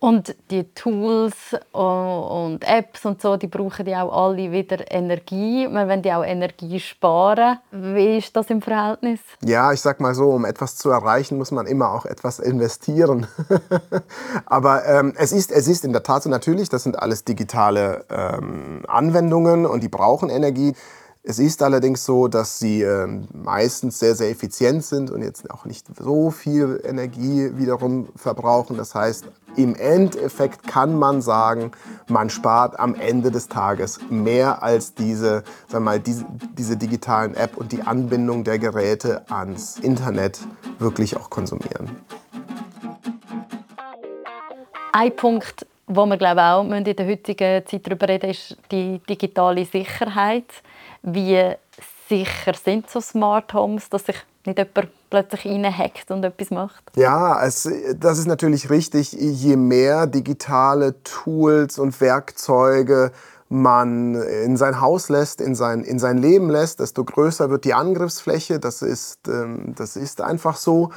Und 0.00 0.36
die 0.50 0.62
Tools 0.74 1.56
und 1.72 2.60
Apps 2.62 3.04
und 3.04 3.20
so, 3.20 3.36
die 3.36 3.48
brauchen 3.48 3.84
ja 3.86 4.04
auch 4.04 4.28
alle 4.28 4.52
wieder 4.52 4.90
Energie. 4.92 5.66
Wir 5.68 5.88
wollen 5.88 6.02
die 6.02 6.12
auch 6.12 6.24
Energie 6.24 6.78
sparen. 6.78 7.58
Wie 7.72 8.18
ist 8.18 8.36
das 8.36 8.48
im 8.50 8.62
Verhältnis? 8.62 9.18
Ja, 9.42 9.72
ich 9.72 9.80
sag 9.80 9.98
mal 9.98 10.14
so, 10.14 10.30
um 10.30 10.44
etwas 10.44 10.76
zu 10.76 10.90
erreichen, 10.90 11.36
muss 11.36 11.50
man 11.50 11.66
immer 11.66 11.92
auch 11.92 12.06
etwas 12.06 12.38
investieren. 12.38 13.26
Aber 14.46 14.86
ähm, 14.86 15.14
es, 15.16 15.32
ist, 15.32 15.50
es 15.50 15.66
ist 15.66 15.84
in 15.84 15.92
der 15.92 16.04
Tat 16.04 16.22
so 16.22 16.30
natürlich, 16.30 16.68
das 16.68 16.84
sind 16.84 16.96
alles 16.96 17.24
digitale 17.24 18.04
ähm, 18.08 18.84
Anwendungen 18.86 19.66
und 19.66 19.82
die 19.82 19.88
brauchen 19.88 20.30
Energie. 20.30 20.74
Es 21.30 21.38
ist 21.38 21.62
allerdings 21.62 22.06
so, 22.06 22.26
dass 22.26 22.58
sie 22.58 22.80
äh, 22.80 23.06
meistens 23.34 23.98
sehr, 23.98 24.14
sehr 24.14 24.30
effizient 24.30 24.82
sind 24.82 25.10
und 25.10 25.20
jetzt 25.20 25.50
auch 25.50 25.66
nicht 25.66 25.86
so 26.00 26.30
viel 26.30 26.80
Energie 26.82 27.50
wiederum 27.52 28.08
verbrauchen. 28.16 28.78
Das 28.78 28.94
heißt, 28.94 29.26
im 29.54 29.74
Endeffekt 29.74 30.66
kann 30.66 30.98
man 30.98 31.20
sagen, 31.20 31.72
man 32.08 32.30
spart 32.30 32.80
am 32.80 32.94
Ende 32.94 33.30
des 33.30 33.46
Tages 33.46 34.00
mehr 34.08 34.62
als 34.62 34.94
diese, 34.94 35.44
sag 35.68 35.82
mal, 35.82 36.00
diese, 36.00 36.24
diese 36.56 36.78
digitalen 36.78 37.34
App 37.34 37.58
und 37.58 37.72
die 37.72 37.82
Anbindung 37.82 38.42
der 38.42 38.58
Geräte 38.58 39.30
ans 39.30 39.78
Internet 39.80 40.40
wirklich 40.78 41.14
auch 41.14 41.28
konsumieren. 41.28 41.90
Ein 44.94 45.14
Punkt, 45.14 45.66
wo 45.88 46.06
wir 46.06 46.16
glaube 46.16 46.42
auch 46.42 46.64
in 46.64 46.84
der 46.84 47.06
heutigen 47.06 47.66
Zeit 47.66 47.86
darüber 47.86 48.08
reden, 48.08 48.30
ist 48.30 48.56
die 48.72 48.98
digitale 49.06 49.66
Sicherheit 49.66 50.46
wie 51.14 51.54
sicher 52.08 52.54
sind 52.54 52.90
so 52.90 53.00
Smart 53.00 53.52
Homes, 53.54 53.88
dass 53.90 54.06
sich 54.06 54.16
nicht 54.44 54.58
jemand 54.58 54.88
plötzlich 55.10 55.46
reinhackt 55.46 56.10
und 56.10 56.24
etwas 56.24 56.50
macht? 56.50 56.84
Ja, 56.96 57.44
es, 57.44 57.68
das 57.96 58.18
ist 58.18 58.26
natürlich 58.26 58.70
richtig. 58.70 59.12
Je 59.12 59.56
mehr 59.56 60.06
digitale 60.06 61.02
Tools 61.02 61.78
und 61.78 62.00
Werkzeuge 62.00 63.12
man 63.50 64.14
in 64.14 64.56
sein 64.56 64.80
Haus 64.80 65.08
lässt, 65.08 65.40
in 65.40 65.54
sein, 65.54 65.82
in 65.82 65.98
sein 65.98 66.18
Leben 66.18 66.50
lässt, 66.50 66.80
desto 66.80 67.04
größer 67.04 67.48
wird 67.48 67.64
die 67.64 67.72
Angriffsfläche. 67.74 68.60
Das 68.60 68.82
ist, 68.82 69.26
ähm, 69.28 69.74
das 69.74 69.96
ist 69.96 70.20
einfach 70.20 70.56
so. 70.56 70.90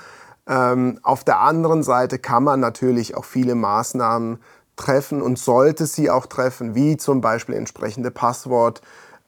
Ähm, 0.47 0.99
auf 1.01 1.23
der 1.23 1.39
anderen 1.39 1.83
Seite 1.83 2.19
kann 2.19 2.43
man 2.43 2.59
natürlich 2.59 3.15
auch 3.15 3.25
viele 3.25 3.55
Maßnahmen 3.55 4.39
treffen 4.75 5.21
und 5.21 5.37
sollte 5.39 5.85
sie 5.85 6.09
auch 6.09 6.25
treffen, 6.25 6.75
wie 6.75 6.97
zum 6.97 7.21
Beispiel 7.21 7.55
entsprechende 7.55 8.11
Passwort 8.11 8.81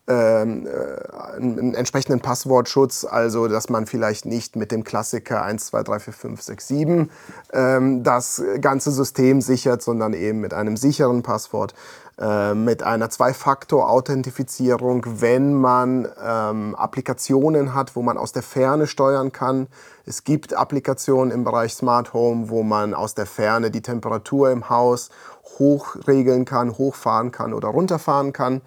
ähm, 0.08 0.68
äh, 0.68 1.36
einen 1.38 1.76
entsprechenden 1.76 2.20
Passwortschutz, 2.20 3.06
also 3.06 3.48
dass 3.48 3.70
man 3.70 3.86
vielleicht 3.86 4.26
nicht 4.26 4.58
mit 4.58 4.72
dem 4.72 4.84
Klassiker 4.84 5.44
1, 5.44 5.68
2, 5.68 5.84
3, 5.84 6.00
4, 6.00 6.14
5, 6.14 6.42
6, 6.42 6.68
7 6.68 7.10
ähm, 7.54 8.04
das 8.04 8.44
ganze 8.60 8.92
System 8.92 9.40
sichert, 9.40 9.82
sondern 9.82 10.14
eben 10.14 10.42
mit 10.42 10.54
einem 10.54 10.76
sicheren 10.76 11.24
Passwort, 11.24 11.74
äh, 12.20 12.54
mit 12.54 12.84
einer 12.84 13.10
Zwei-Faktor-Authentifizierung, 13.10 15.06
wenn 15.22 15.54
man 15.54 16.08
ähm, 16.22 16.76
Applikationen 16.76 17.74
hat, 17.74 17.96
wo 17.96 18.02
man 18.02 18.18
aus 18.18 18.34
der 18.34 18.44
Ferne 18.44 18.88
steuern 18.88 19.32
kann. 19.32 19.68
Es 20.06 20.26
gibt 20.26 20.54
Applikationen 20.54 21.32
im 21.32 21.46
Bereich 21.46 21.74
Smart 21.74 22.14
Home, 22.14 22.50
wo 22.50 22.62
man 22.62 22.94
aus 22.94 23.16
der 23.16 23.26
Ferne 23.26 23.72
die 23.72 23.82
Temperatur 23.82 24.52
im 24.52 24.70
Haus 24.70 25.10
hochregeln 25.58 26.44
kann, 26.46 26.78
hochfahren 26.78 27.32
kann 27.32 27.54
oder 27.54 27.70
runterfahren 27.70 28.34
kann. 28.34 28.62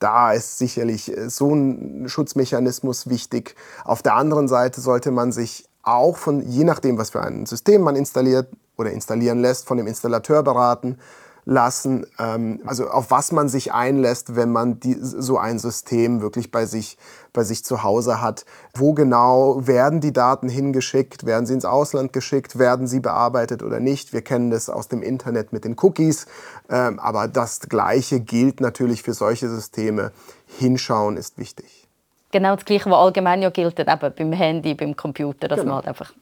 Da 0.00 0.32
ist 0.32 0.58
sicherlich 0.58 1.16
äh, 1.16 1.30
so 1.30 1.54
ein 1.54 2.08
Schutzmechanismus 2.08 3.08
wichtig. 3.08 3.54
Auf 3.84 4.02
der 4.02 4.16
anderen 4.16 4.48
Seite 4.48 4.80
sollte 4.80 5.12
man 5.12 5.30
sich 5.30 5.68
auch 5.82 6.16
von, 6.16 6.40
je 6.42 6.64
nachdem, 6.64 6.98
was 6.98 7.10
für 7.10 7.22
ein 7.22 7.46
System 7.46 7.82
man 7.82 7.96
installiert 7.96 8.48
oder 8.76 8.90
installieren 8.90 9.38
lässt, 9.38 9.66
von 9.66 9.76
dem 9.76 9.86
Installateur 9.86 10.42
beraten 10.42 10.98
lassen, 11.44 12.06
ähm, 12.18 12.60
also 12.66 12.88
auf 12.88 13.10
was 13.10 13.32
man 13.32 13.48
sich 13.48 13.72
einlässt, 13.72 14.36
wenn 14.36 14.50
man 14.50 14.80
die, 14.80 14.96
so 15.00 15.38
ein 15.38 15.58
System 15.58 16.20
wirklich 16.20 16.50
bei 16.50 16.66
sich, 16.66 16.98
bei 17.32 17.44
sich 17.44 17.64
zu 17.64 17.82
Hause 17.82 18.20
hat. 18.20 18.44
Wo 18.74 18.92
genau 18.92 19.66
werden 19.66 20.00
die 20.00 20.12
Daten 20.12 20.48
hingeschickt? 20.48 21.26
Werden 21.26 21.46
sie 21.46 21.54
ins 21.54 21.64
Ausland 21.64 22.12
geschickt? 22.12 22.58
Werden 22.58 22.86
sie 22.86 23.00
bearbeitet 23.00 23.62
oder 23.62 23.80
nicht? 23.80 24.12
Wir 24.12 24.22
kennen 24.22 24.50
das 24.50 24.68
aus 24.68 24.88
dem 24.88 25.02
Internet 25.02 25.52
mit 25.52 25.64
den 25.64 25.76
Cookies, 25.80 26.26
ähm, 26.68 26.98
aber 26.98 27.28
das 27.28 27.60
Gleiche 27.60 28.20
gilt 28.20 28.60
natürlich 28.60 29.02
für 29.02 29.14
solche 29.14 29.48
Systeme. 29.48 30.12
Hinschauen 30.58 31.16
ist 31.16 31.38
wichtig. 31.38 31.88
Genau 32.32 32.54
das 32.54 32.64
Gleiche, 32.64 32.88
was 32.90 32.98
allgemein 32.98 33.42
ja 33.42 33.50
gilt, 33.50 33.78
eben 33.78 34.12
beim 34.16 34.32
Handy, 34.32 34.74
beim 34.74 34.94
Computer, 34.96 35.48
dass 35.48 35.60
genau. 35.60 35.70
man 35.70 35.76
halt 35.76 35.88
einfach 35.88 36.12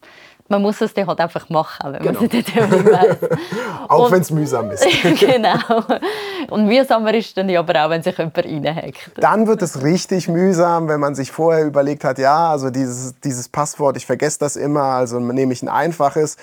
man 0.49 0.61
muss 0.61 0.81
es 0.81 0.93
dann 0.93 1.07
halt 1.07 1.19
einfach 1.19 1.47
machen, 1.49 1.93
wenn 1.93 2.01
genau. 2.01 2.21
man 2.21 2.29
es 2.31 2.45
Theorie 2.45 2.85
weiß. 2.85 3.17
auch 3.87 4.11
wenn 4.11 4.21
es 4.21 4.31
mühsam 4.31 4.71
ist. 4.71 4.85
genau. 5.19 5.83
Und 6.49 6.65
mühsamer 6.65 7.13
ist 7.13 7.27
es 7.27 7.33
dann 7.35 7.49
aber 7.55 7.85
auch, 7.85 7.89
wenn 7.89 8.01
sich 8.01 8.17
jemand 8.17 8.37
reinhackt. 8.37 9.11
Dann 9.17 9.47
wird 9.47 9.61
es 9.61 9.83
richtig 9.83 10.27
mühsam, 10.27 10.87
wenn 10.87 10.99
man 10.99 11.15
sich 11.15 11.31
vorher 11.31 11.65
überlegt 11.65 12.03
hat, 12.03 12.17
ja, 12.17 12.49
also 12.49 12.71
dieses, 12.71 13.19
dieses 13.19 13.47
Passwort, 13.47 13.95
ich 13.97 14.05
vergesse 14.05 14.39
das 14.39 14.55
immer, 14.55 14.83
also 14.83 15.19
nehme 15.19 15.53
ich 15.53 15.61
ein 15.61 15.69
einfaches 15.69 16.37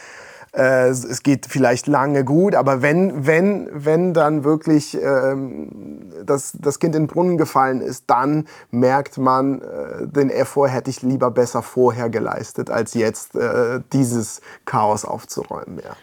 äh, 0.56 0.88
es 0.88 1.22
geht 1.22 1.46
vielleicht 1.46 1.86
lange 1.86 2.24
gut, 2.24 2.54
aber 2.54 2.80
wenn, 2.80 3.26
wenn, 3.26 3.68
wenn 3.72 4.14
dann 4.14 4.42
wirklich 4.42 4.96
ähm, 5.00 6.12
das, 6.24 6.56
das 6.58 6.78
Kind 6.78 6.94
in 6.94 7.02
den 7.02 7.06
Brunnen 7.08 7.36
gefallen 7.36 7.80
ist, 7.80 8.04
dann 8.06 8.46
merkt 8.70 9.18
man, 9.18 9.60
äh, 9.60 10.06
den 10.06 10.30
Effort 10.30 10.68
hätte 10.68 10.88
ich 10.90 11.02
lieber 11.02 11.30
besser 11.30 11.62
vorher 11.62 12.08
geleistet, 12.08 12.70
als 12.70 12.94
jetzt 12.94 13.34
äh, 13.34 13.80
dieses 13.92 14.40
Chaos 14.64 15.04
aufzuräumen. 15.04 15.80
Ja. 15.84 15.96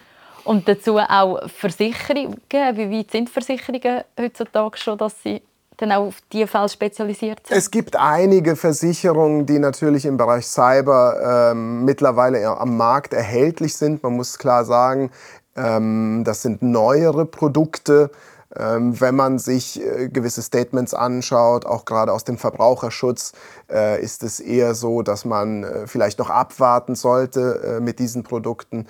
Und 0.44 0.68
dazu 0.68 0.98
auch 0.98 1.48
Versicherungen. 1.48 2.40
Wie 2.50 2.98
weit 2.98 3.10
sind 3.10 3.30
Versicherungen 3.30 4.02
heutzutage 4.18 4.78
schon, 4.78 4.98
dass 4.98 5.20
sie 5.22 5.42
dann 5.88 5.98
auch 5.98 6.08
auf 6.08 6.16
diese 6.32 6.46
Fälle 6.46 6.68
spezialisiert? 6.68 7.40
Es 7.48 7.70
gibt 7.70 7.96
einige 7.96 8.56
Versicherungen, 8.56 9.46
die 9.46 9.58
natürlich 9.58 10.06
im 10.06 10.16
Bereich 10.16 10.46
Cyber 10.46 11.50
ähm, 11.52 11.84
mittlerweile 11.84 12.46
am 12.46 12.76
Markt 12.76 13.14
erhältlich 13.14 13.76
sind. 13.76 14.02
Man 14.02 14.14
muss 14.14 14.38
klar 14.38 14.64
sagen, 14.64 15.10
ähm, 15.56 16.22
das 16.24 16.42
sind 16.42 16.62
neuere 16.62 17.26
Produkte. 17.26 18.10
Ähm, 18.56 19.00
wenn 19.00 19.16
man 19.16 19.38
sich 19.38 19.80
äh, 19.80 20.08
gewisse 20.08 20.42
Statements 20.42 20.94
anschaut, 20.94 21.66
auch 21.66 21.84
gerade 21.84 22.12
aus 22.12 22.24
dem 22.24 22.38
Verbraucherschutz, 22.38 23.32
äh, 23.70 24.00
ist 24.02 24.22
es 24.22 24.40
eher 24.40 24.74
so, 24.74 25.02
dass 25.02 25.24
man 25.24 25.64
äh, 25.64 25.86
vielleicht 25.86 26.18
noch 26.18 26.30
abwarten 26.30 26.94
sollte 26.94 27.80
mit 27.80 27.98
diesen 27.98 28.22
Produkten. 28.22 28.86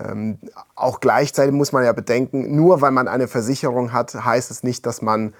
Ähm, 0.00 0.38
auch 0.74 1.00
gleichzeitig 1.00 1.52
muss 1.52 1.72
man 1.72 1.84
ja 1.84 1.92
bedenken, 1.92 2.56
nur 2.56 2.80
weil 2.80 2.90
man 2.90 3.06
eine 3.06 3.28
Versicherung 3.28 3.92
hat, 3.92 4.14
heißt 4.14 4.50
es 4.50 4.62
nicht, 4.62 4.86
dass 4.86 5.02
man 5.02 5.34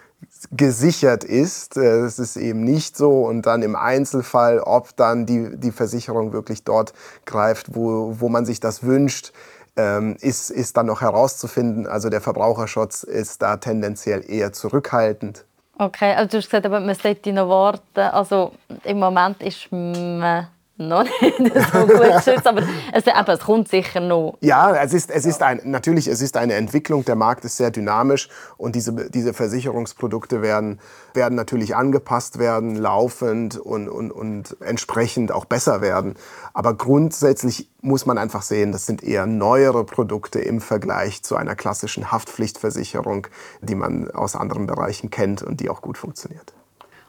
gesichert 0.53 1.25
ist. 1.25 1.77
Das 1.77 2.19
ist 2.19 2.37
eben 2.37 2.63
nicht 2.63 2.97
so. 2.97 3.25
Und 3.25 3.47
dann 3.47 3.63
im 3.63 3.77
Einzelfall, 3.77 4.61
ob 4.61 4.97
dann 4.97 5.27
die, 5.27 5.57
die 5.57 5.73
Versicherung 5.73 6.33
wirklich 6.33 6.65
dort 6.65 6.93
greift, 7.25 7.75
wo, 7.75 8.17
wo 8.21 8.29
man 8.29 8.45
sich 8.45 8.61
das 8.61 8.83
wünscht, 8.83 9.33
ähm, 9.77 10.17
ist, 10.21 10.51
ist 10.51 10.77
dann 10.77 10.87
noch 10.87 11.01
herauszufinden. 11.01 11.87
Also 11.87 12.11
der 12.11 12.21
Verbraucherschutz 12.21 13.03
ist 13.03 13.43
da 13.43 13.57
tendenziell 13.57 14.25
eher 14.29 14.53
zurückhaltend. 14.53 15.45
Okay, 15.77 16.15
also 16.15 16.31
du 16.31 16.37
hast 16.39 16.47
gesagt, 16.47 16.67
aber 16.67 16.81
man 16.81 16.95
sollte 16.95 17.33
noch 17.33 17.49
warten. 17.49 18.01
Also 18.01 18.53
im 18.85 18.99
Moment 18.99 19.43
ist 19.43 19.73
man 19.73 20.47
noch 20.77 21.05
nicht 21.05 21.39
so 21.73 21.87
gut 21.87 22.03
geschützt, 22.03 22.47
aber 22.47 22.63
es, 22.93 23.07
eben, 23.07 23.27
es 23.27 23.41
kommt 23.41 23.69
sicher 23.69 24.01
noch. 24.01 24.37
Ja, 24.41 24.75
es 24.77 24.93
ist, 24.93 25.11
es 25.11 25.25
ist 25.25 25.43
ein, 25.43 25.61
natürlich, 25.65 26.09
es 26.09 26.21
ist 26.21 26.37
eine 26.37 26.55
Entwicklung, 26.55 27.05
der 27.05 27.15
Markt 27.15 27.45
ist 27.45 27.57
sehr 27.57 27.71
dynamisch 27.71 28.29
und 28.57 28.75
diese, 28.75 29.11
diese 29.11 29.35
Versicherungsprodukte 29.35 30.43
werden, 30.43 30.81
werden 31.13 31.37
natürlich 31.37 31.77
angepasst 31.77 32.39
werden, 32.39 32.75
laufend 32.75 33.57
und, 33.57 33.89
und, 33.89 34.11
und 34.11 34.57
entsprechend 34.61 35.31
auch 35.31 35.45
besser 35.45 35.81
werden. 35.81 36.15
Aber 36.53 36.75
grundsätzlich 36.75 37.71
muss 37.81 38.07
man 38.07 38.19
einfach 38.19 38.43
sehen, 38.43 38.73
das 38.73 38.87
sind 38.87 39.05
eher 39.05 39.27
neuere 39.27 39.85
Produkte 39.85 40.41
im 40.41 40.61
Vergleich 40.61 41.23
zu 41.23 41.37
einer 41.37 41.55
klassischen 41.55 42.11
Haftpflichtversicherung, 42.11 43.29
die 43.61 43.75
man 43.75 44.11
aus 44.11 44.35
anderen 44.35 44.67
Bereichen 44.67 45.11
kennt 45.11 45.43
und 45.43 45.61
die 45.61 45.71
auch 45.71 45.83
gut 45.83 45.99
funktioniert. 45.99 46.55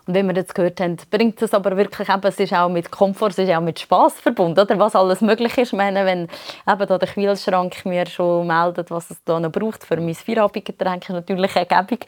Und 0.08 0.14
wie 0.14 0.24
wir 0.24 0.36
jetzt 0.36 0.54
gehört 0.54 0.80
haben, 0.80 0.98
bringt 1.10 1.42
es 1.42 1.54
aber 1.54 1.76
wirklich 1.76 2.08
eben, 2.10 2.28
es 2.28 2.40
ist 2.40 2.54
auch 2.54 2.70
mit 2.70 2.92
Komfort, 2.92 3.30
es 3.30 3.40
ist 3.40 3.50
auch 3.50 3.62
mit 3.62 3.80
Spaß 3.80 4.14
verbunden, 4.20 4.60
oder? 4.60 4.78
was 4.78 4.96
alles 4.96 5.22
möglich 5.22 5.58
ist. 5.58 5.74
Meine, 5.74 6.06
wenn 6.06 6.24
eben 6.24 6.88
da 6.88 6.98
der 6.98 7.08
Kühlschrank 7.08 7.86
mir 7.86 8.06
schon 8.06 8.46
meldet, 8.46 8.92
was 8.92 9.10
es 9.10 9.18
da 9.26 9.40
noch 9.40 9.52
braucht 9.52 9.84
für 9.84 10.00
mein 10.00 10.14
Feierabendgetränk, 10.14 11.04
ist 11.04 11.10
natürlich 11.10 11.56
ergebung. 11.56 12.00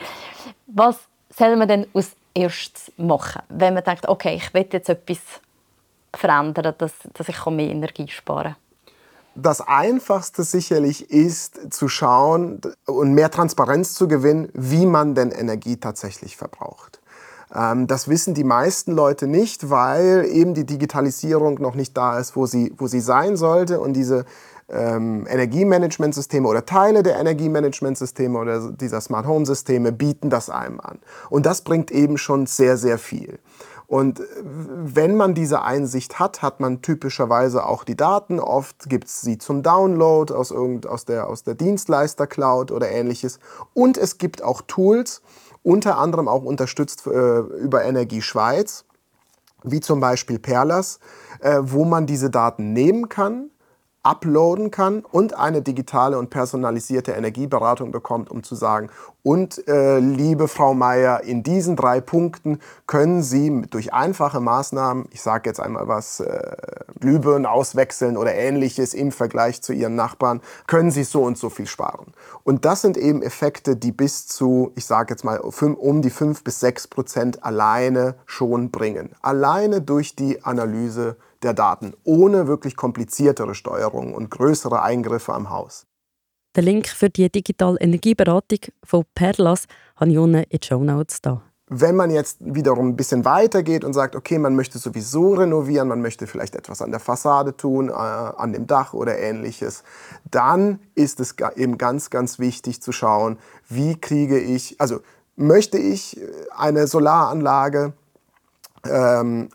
Was 0.68 1.00
soll 1.36 1.56
man 1.56 1.68
denn 1.68 1.88
als 1.94 2.16
erstes 2.36 2.92
machen, 2.98 3.42
wenn 3.50 3.74
man 3.74 3.84
denkt, 3.84 4.08
okay, 4.08 4.36
ich 4.36 4.54
will 4.54 4.68
jetzt 4.72 4.90
etwas 4.90 5.20
verändern, 6.14 6.76
dass, 6.78 6.94
dass 7.14 7.30
ich 7.30 7.46
mehr 7.48 7.70
Energie 7.70 8.08
sparen 8.08 8.54
kann? 8.54 8.56
Das 9.40 9.62
Einfachste 9.62 10.44
sicherlich 10.44 11.12
ist 11.12 11.72
zu 11.72 11.90
schauen 11.90 12.60
und 12.88 13.14
mehr 13.14 13.30
Transparenz 13.30 13.94
zu 13.94 14.08
gewinnen, 14.08 14.50
wie 14.54 14.88
man 14.88 15.14
denn 15.14 15.32
Energie 15.32 15.78
tatsächlich 15.78 16.36
verbraucht. 16.36 17.00
Ähm, 17.54 17.88
das 17.88 18.08
wissen 18.08 18.34
die 18.34 18.44
meisten 18.44 18.92
Leute 18.92 19.28
nicht, 19.28 19.70
weil 19.70 20.28
eben 20.32 20.54
die 20.54 20.66
Digitalisierung 20.66 21.62
noch 21.62 21.76
nicht 21.76 21.96
da 21.96 22.20
ist, 22.20 22.36
wo 22.36 22.46
sie, 22.46 22.74
wo 22.78 22.88
sie 22.88 23.00
sein 23.00 23.38
sollte. 23.38 23.80
Und 23.80 23.94
diese 23.94 24.26
ähm, 24.70 25.26
Energiemanagementsysteme 25.30 26.48
oder 26.48 26.66
Teile 26.66 27.04
der 27.04 27.18
Energiemanagementsysteme 27.20 28.38
oder 28.38 28.72
dieser 28.72 29.02
Smart 29.02 29.26
Home 29.26 29.46
Systeme 29.46 29.92
bieten 29.92 30.30
das 30.30 30.50
einem 30.50 30.80
an. 30.80 31.00
Und 31.30 31.46
das 31.46 31.62
bringt 31.62 31.92
eben 31.92 32.18
schon 32.18 32.48
sehr, 32.48 32.78
sehr 32.78 32.98
viel. 32.98 33.40
Und 33.88 34.22
wenn 34.44 35.16
man 35.16 35.34
diese 35.34 35.62
Einsicht 35.62 36.20
hat, 36.20 36.42
hat 36.42 36.60
man 36.60 36.82
typischerweise 36.82 37.66
auch 37.66 37.86
die 37.86 37.96
Daten. 37.96 38.42
Oft 38.42 38.90
gibt 38.90 39.08
es 39.08 39.22
sie 39.22 39.38
zum 39.38 39.64
Download 39.64 40.34
aus, 40.34 40.52
irgend, 40.52 40.86
aus 40.86 41.06
der, 41.06 41.28
aus 41.30 41.44
der 41.44 41.56
Dienstleister-Cloud 41.56 42.74
oder 42.74 42.90
ähnliches. 42.90 43.40
Und 43.74 43.98
es 43.98 44.18
gibt 44.18 44.44
auch 44.44 44.62
Tools, 44.62 45.22
unter 45.68 45.98
anderem 45.98 46.30
auch 46.30 46.44
unterstützt 46.44 47.06
äh, 47.08 47.40
über 47.40 47.84
Energie 47.84 48.22
Schweiz, 48.22 48.86
wie 49.64 49.82
zum 49.82 50.00
Beispiel 50.00 50.40
Perlas, 50.40 51.00
äh, 51.42 51.58
wo 51.62 51.84
man 51.84 52.06
diese 52.06 52.30
Daten 52.30 52.72
nehmen 52.72 53.10
kann, 53.10 53.50
uploaden 54.08 54.72
kann 54.72 55.04
und 55.12 55.38
eine 55.38 55.62
digitale 55.62 56.18
und 56.18 56.30
personalisierte 56.30 57.12
Energieberatung 57.12 57.92
bekommt, 57.92 58.32
um 58.32 58.42
zu 58.42 58.56
sagen, 58.56 58.90
und 59.22 59.68
äh, 59.68 60.00
liebe 60.00 60.48
Frau 60.48 60.74
Meier, 60.74 61.22
in 61.26 61.44
diesen 61.44 61.76
drei 61.76 62.00
Punkten 62.00 62.60
können 62.86 63.22
Sie 63.22 63.64
durch 63.70 63.94
einfache 63.94 64.40
Maßnahmen, 64.40 65.10
ich 65.12 65.22
sage 65.22 65.50
jetzt 65.50 65.60
einmal 65.60 65.90
was, 65.90 66.22
äh, 66.22 66.56
Glühbirnen 67.02 67.46
auswechseln 67.46 68.16
oder 68.16 68.34
ähnliches 68.34 68.94
im 68.94 69.12
Vergleich 69.12 69.62
zu 69.62 69.74
Ihren 69.74 69.96
Nachbarn, 69.96 70.40
können 70.66 70.92
Sie 70.92 71.04
so 71.04 71.24
und 71.24 71.38
so 71.38 71.50
viel 71.50 71.68
sparen. 71.68 72.14
Und 72.46 72.64
das 72.64 72.82
sind 72.82 72.96
eben 72.96 73.22
Effekte, 73.22 73.76
die 73.76 73.92
bis 73.92 74.28
zu, 74.28 74.72
ich 74.76 74.86
sage 74.86 75.14
jetzt 75.14 75.26
mal, 75.26 75.40
um 75.40 76.02
die 76.02 76.10
5 76.10 76.46
bis 76.46 76.62
6 76.62 76.88
Prozent 76.88 77.44
alleine 77.44 78.16
schon 78.26 78.72
bringen. 78.72 79.10
Alleine 79.22 79.82
durch 79.82 80.16
die 80.16 80.46
Analyse 80.46 81.18
der 81.44 81.54
Daten, 81.54 81.94
ohne 82.04 82.48
wirklich 82.48 82.76
kompliziertere 82.76 83.56
Steuerung 83.56 84.14
und 84.14 84.30
größere 84.30 84.82
Eingriffe 84.82 85.34
am 85.34 85.50
Haus. 85.50 85.86
Den 86.56 86.66
Link 86.66 86.88
für 86.88 87.10
die 87.10 87.32
digitale 87.32 87.80
Energieberatung 87.80 88.60
von 88.84 89.04
Perlas 89.14 89.66
habe 89.96 90.12
ich 90.12 90.18
unten 90.18 90.38
in 90.38 90.50
den 90.50 90.62
Show 90.64 90.84
Notes 90.84 91.22
da. 91.22 91.42
Wenn 91.70 91.98
man 91.98 92.12
jetzt 92.12 92.38
wiederum 92.40 92.88
ein 92.88 92.96
bisschen 92.96 93.26
weitergeht 93.26 93.84
und 93.84 93.92
sagt, 93.92 94.16
okay, 94.16 94.40
man 94.40 94.56
möchte 94.56 94.80
sowieso 94.80 95.34
renovieren, 95.34 95.90
man 95.90 96.02
möchte 96.02 96.26
vielleicht 96.26 96.56
etwas 96.56 96.82
an 96.82 96.92
der 96.92 97.02
Fassade 97.02 97.58
tun, 97.58 97.90
äh, 97.90 97.92
an 97.92 98.54
dem 98.54 98.68
Dach 98.68 98.94
oder 98.94 99.20
ähnliches, 99.20 99.84
dann 100.32 100.80
ist 100.96 101.20
es 101.20 101.36
eben 101.58 101.78
ganz, 101.78 102.10
ganz 102.10 102.40
wichtig 102.40 102.82
zu 102.82 102.94
schauen, 102.94 103.38
wie 103.68 104.00
kriege 104.00 104.40
ich, 104.40 104.80
also 104.80 105.02
möchte 105.36 105.78
ich 105.78 106.20
eine 106.56 106.88
Solaranlage 106.88 107.94
ähm, 108.86 109.50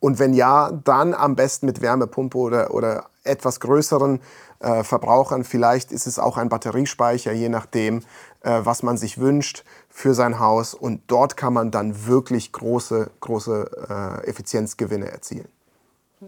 und 0.00 0.18
wenn 0.18 0.34
ja, 0.34 0.70
dann 0.84 1.14
am 1.14 1.36
besten 1.36 1.66
mit 1.66 1.80
Wärmepumpe 1.80 2.38
oder, 2.38 2.74
oder 2.74 3.06
etwas 3.24 3.60
größeren 3.60 4.20
äh, 4.60 4.84
Verbrauchern. 4.84 5.44
Vielleicht 5.44 5.92
ist 5.92 6.06
es 6.06 6.18
auch 6.18 6.36
ein 6.36 6.48
Batteriespeicher, 6.48 7.32
je 7.32 7.48
nachdem, 7.48 7.98
äh, 8.40 8.60
was 8.62 8.82
man 8.82 8.96
sich 8.96 9.18
wünscht 9.18 9.64
für 9.88 10.14
sein 10.14 10.38
Haus. 10.38 10.74
Und 10.74 11.02
dort 11.08 11.36
kann 11.36 11.52
man 11.52 11.70
dann 11.70 12.06
wirklich 12.06 12.52
große, 12.52 13.10
große 13.20 14.22
äh, 14.24 14.28
Effizienzgewinne 14.28 15.10
erzielen. 15.10 15.48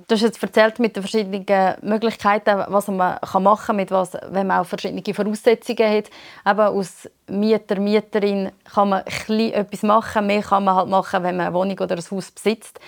Du 0.07 0.15
hast 0.15 0.21
jetzt 0.21 0.43
erzählt 0.43 0.79
mit 0.79 0.95
den 0.97 1.03
verschiedenen 1.03 1.47
Möglichkeiten, 1.81 2.63
was 2.69 2.89
man 2.89 3.19
machen 3.23 3.67
kann, 3.67 3.77
mit 3.77 3.91
was, 3.91 4.13
wenn 4.31 4.47
man 4.47 4.59
auch 4.59 4.67
verschiedene 4.67 5.03
Voraussetzungen 5.15 5.91
hat. 5.91 6.11
Aber 6.45 6.67
als 6.67 7.09
Mieter, 7.27 7.81
Mieterin 7.81 8.53
kann 8.71 8.91
man 8.91 9.05
etwas 9.07 9.83
machen. 9.83 10.27
Mehr 10.27 10.43
kann 10.43 10.65
man 10.65 10.75
halt 10.75 10.89
machen, 10.91 11.23
wenn 11.23 11.39
man 11.39 11.47
eine 11.47 11.55
Wohnung 11.55 11.79
oder 11.79 11.97
ein 11.97 12.11
Haus 12.11 12.31
besitzt. 12.31 12.79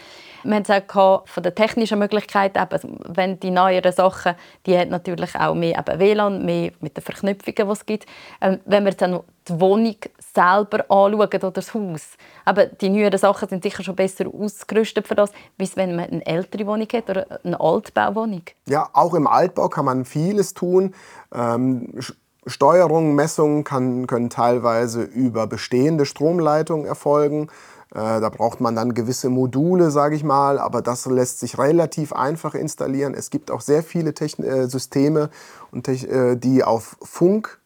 Wir 0.43 0.55
haben 0.55 0.63
es 0.67 0.97
auch 0.97 1.27
von 1.27 1.43
der 1.43 1.55
technischen 1.55 1.99
Möglichkeit, 1.99 2.57
eben, 2.57 2.99
wenn 3.09 3.41
die 3.41 3.51
neueren 3.51 3.93
Sachen, 3.93 4.35
die 4.67 4.77
hat 4.77 4.89
natürlich 4.89 5.35
auch 5.37 5.55
mehr 5.55 5.79
eben 5.79 5.99
WLAN, 5.99 6.45
mehr 6.45 6.73
mit 6.81 6.97
den 6.97 7.03
Verknüpfungen, 7.03 7.69
die 7.69 7.73
es 7.73 7.87
gibt. 7.87 8.07
Ähm, 8.41 8.61
wenn 8.65 8.85
wir 8.85 8.93
dann 8.93 9.21
die 9.49 9.61
Wohnung 9.61 9.97
selber 10.35 10.85
anschauen 10.89 11.29
oder 11.29 11.51
das 11.51 11.75
Haus, 11.75 12.03
aber 12.45 12.67
die 12.67 12.89
neueren 12.89 13.19
Sachen 13.19 13.49
sind 13.49 13.63
sicher 13.63 13.83
schon 13.83 13.97
besser 13.97 14.27
ausgerüstet 14.27 15.09
für 15.09 15.15
das, 15.15 15.31
als 15.59 15.77
wenn 15.77 15.97
man 15.97 16.11
eine 16.11 16.27
ältere 16.27 16.67
Wohnung 16.67 16.89
hat 16.93 17.11
oder 17.11 17.27
eine 17.45 17.61
Altbauwohnung. 17.61 18.43
Ja, 18.67 18.89
auch 18.93 19.15
im 19.15 19.27
Altbau 19.27 19.69
kann 19.69 19.85
man 19.85 20.05
vieles 20.05 20.55
tun. 20.55 20.95
Ähm, 21.35 21.93
Steuerung, 22.47 23.15
Messungen 23.15 23.65
können 23.65 24.31
teilweise 24.31 25.03
über 25.03 25.47
bestehende 25.47 26.07
Stromleitungen 26.07 26.87
erfolgen. 26.87 27.49
Äh, 27.93 28.21
da 28.21 28.29
braucht 28.29 28.61
man 28.61 28.77
dann 28.77 28.95
gewisse 28.95 29.31
Module, 29.31 29.91
sage 29.91 30.15
ich 30.15 30.25
mal, 30.25 30.59
aber 30.59 30.83
das 30.83 31.07
lässt 31.07 31.41
sich 31.41 31.59
relativ 31.59 32.13
einfach 32.13 32.55
installieren. 32.55 33.15
Es 33.15 33.31
gibt 33.31 33.51
auch 33.51 33.61
sehr 33.61 33.83
viele 33.83 34.15
Techn 34.15 34.45
äh, 34.45 34.69
Systeme, 34.69 35.31
äh, 35.73 36.37
die 36.37 36.65
auf 36.65 36.97
Funk 37.03 37.59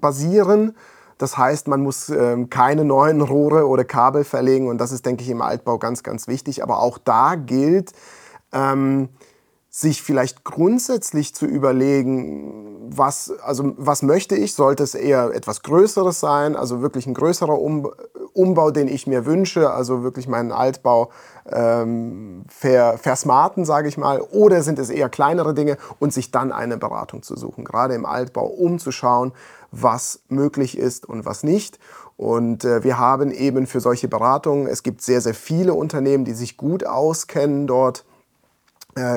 basieren. 0.00 0.74
Das 1.16 1.38
heißt, 1.38 1.68
man 1.68 1.80
muss 1.80 2.08
ähm, 2.08 2.50
keine 2.50 2.84
neuen 2.84 3.20
Rohre 3.20 3.68
oder 3.68 3.84
Kabel 3.84 4.24
verlegen 4.24 4.66
und 4.66 4.78
das 4.78 4.90
ist, 4.90 5.06
denke 5.06 5.22
ich, 5.22 5.30
im 5.30 5.42
Altbau 5.42 5.78
ganz, 5.78 6.02
ganz 6.02 6.26
wichtig. 6.26 6.64
Aber 6.64 6.80
auch 6.80 6.98
da 6.98 7.36
gilt, 7.36 7.92
ähm, 8.52 9.10
sich 9.76 10.04
vielleicht 10.04 10.44
grundsätzlich 10.44 11.34
zu 11.34 11.46
überlegen, 11.46 12.92
was, 12.96 13.32
also 13.42 13.74
was 13.76 14.02
möchte 14.02 14.36
ich? 14.36 14.54
Sollte 14.54 14.84
es 14.84 14.94
eher 14.94 15.32
etwas 15.34 15.64
Größeres 15.64 16.20
sein, 16.20 16.54
also 16.54 16.80
wirklich 16.80 17.08
ein 17.08 17.14
größerer 17.14 17.58
um 17.58 17.90
Umbau, 18.34 18.70
den 18.70 18.86
ich 18.86 19.08
mir 19.08 19.26
wünsche, 19.26 19.72
also 19.72 20.04
wirklich 20.04 20.28
meinen 20.28 20.52
Altbau 20.52 21.10
ähm, 21.50 22.44
ver 22.48 22.98
versmarten, 22.98 23.64
sage 23.64 23.88
ich 23.88 23.98
mal, 23.98 24.20
oder 24.20 24.62
sind 24.62 24.78
es 24.78 24.90
eher 24.90 25.08
kleinere 25.08 25.54
Dinge 25.54 25.76
und 25.98 26.12
sich 26.12 26.30
dann 26.30 26.52
eine 26.52 26.76
Beratung 26.76 27.24
zu 27.24 27.36
suchen, 27.36 27.64
gerade 27.64 27.94
im 27.94 28.06
Altbau, 28.06 28.46
um 28.46 28.78
zu 28.78 28.92
schauen, 28.92 29.32
was 29.72 30.20
möglich 30.28 30.78
ist 30.78 31.04
und 31.04 31.24
was 31.24 31.42
nicht. 31.42 31.80
Und 32.16 32.64
äh, 32.64 32.84
wir 32.84 32.96
haben 32.96 33.32
eben 33.32 33.66
für 33.66 33.80
solche 33.80 34.06
Beratungen, 34.06 34.68
es 34.68 34.84
gibt 34.84 35.02
sehr, 35.02 35.20
sehr 35.20 35.34
viele 35.34 35.74
Unternehmen, 35.74 36.24
die 36.24 36.34
sich 36.34 36.56
gut 36.56 36.86
auskennen 36.86 37.66
dort 37.66 38.04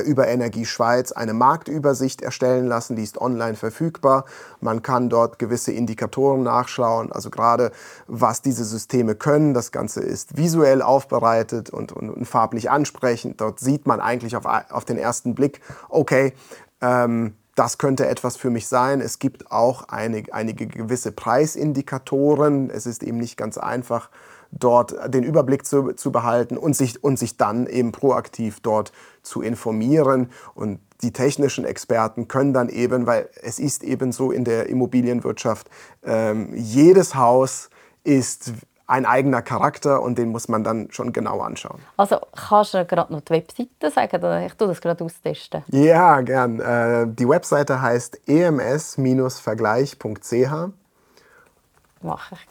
über 0.06 0.28
Energie 0.28 0.66
Schweiz 0.66 1.12
eine 1.12 1.34
Marktübersicht 1.34 2.22
erstellen 2.22 2.68
lassen, 2.68 2.96
die 2.96 3.04
ist 3.04 3.20
online 3.20 3.56
verfügbar. 3.56 4.26
Man 4.60 4.82
kann 4.82 5.10
dort 5.10 5.40
gewisse 5.40 5.72
Indikatoren 5.72 6.44
nachschauen, 6.44 7.12
also 7.12 7.30
gerade 7.30 7.72
was 8.08 8.42
diese 8.42 8.66
Systeme 8.66 9.16
können. 9.16 9.54
Das 9.54 9.72
Ganze 9.72 10.02
ist 10.02 10.38
visuell 10.38 10.82
aufbereitet 10.82 11.70
und, 11.70 11.92
und, 11.92 12.10
und 12.10 12.26
farblich 12.26 12.70
ansprechend. 12.70 13.42
Dort 13.42 13.60
sieht 13.60 13.86
man 13.86 14.00
eigentlich 14.00 14.36
auf, 14.36 14.46
auf 14.46 14.86
den 14.86 14.98
ersten 14.98 15.36
Blick, 15.36 15.62
okay, 15.90 16.34
ähm, 16.82 17.36
das 17.58 17.80
könnte 17.80 18.08
etwas 18.08 18.38
für 18.38 18.52
mich 18.52 18.68
sein. 18.68 19.02
Es 19.02 19.18
gibt 19.18 19.52
auch 19.52 19.88
einige, 19.88 20.32
einige 20.32 20.68
gewisse 20.68 21.12
Preisindikatoren. 21.12 22.70
Es 22.70 22.86
ist 22.86 23.02
eben 23.02 23.18
nicht 23.18 23.36
ganz 23.36 23.58
einfach, 23.58 24.12
dort 24.52 24.96
den 25.14 25.24
Überblick 25.24 25.66
zu, 25.66 25.94
zu 25.94 26.12
behalten 26.12 26.58
und 26.58 26.76
sich, 26.76 27.04
und 27.04 27.20
sich 27.20 27.38
dann 27.38 27.68
eben 27.68 27.92
proaktiv 27.92 28.60
dort 28.62 28.92
zu 29.24 29.42
informieren. 29.42 30.30
Und 30.56 30.80
die 31.02 31.12
technischen 31.12 31.66
Experten 31.66 32.28
können 32.28 32.54
dann 32.54 32.70
eben, 32.70 33.06
weil 33.06 33.30
es 33.42 33.60
ist 33.60 33.84
eben 33.84 34.12
so 34.12 34.32
in 34.32 34.44
der 34.44 34.70
Immobilienwirtschaft, 34.70 35.70
ähm, 36.04 36.54
jedes 36.56 37.16
Haus 37.16 37.70
ist 38.04 38.54
ein 38.88 39.06
eigener 39.06 39.42
Charakter 39.42 40.02
und 40.02 40.18
den 40.18 40.30
muss 40.30 40.48
man 40.48 40.64
dann 40.64 40.88
schon 40.92 41.12
genau 41.12 41.42
anschauen. 41.42 41.82
Also 41.98 42.22
kannst 42.34 42.74
du 42.74 42.86
gerade 42.86 43.12
noch 43.12 43.20
die 43.22 43.34
Webseite 43.34 43.92
sagen? 43.92 44.46
Ich 44.46 44.54
tue 44.54 44.70
das 44.70 44.80
gerade 44.80 45.04
austesten. 45.04 45.66
Ja, 45.68 46.22
gern. 46.22 46.62
Äh, 46.62 47.08
die 47.08 47.28
Webseite 47.28 47.82
heißt 47.82 48.22
ems-vergleich.ch. 48.28 50.70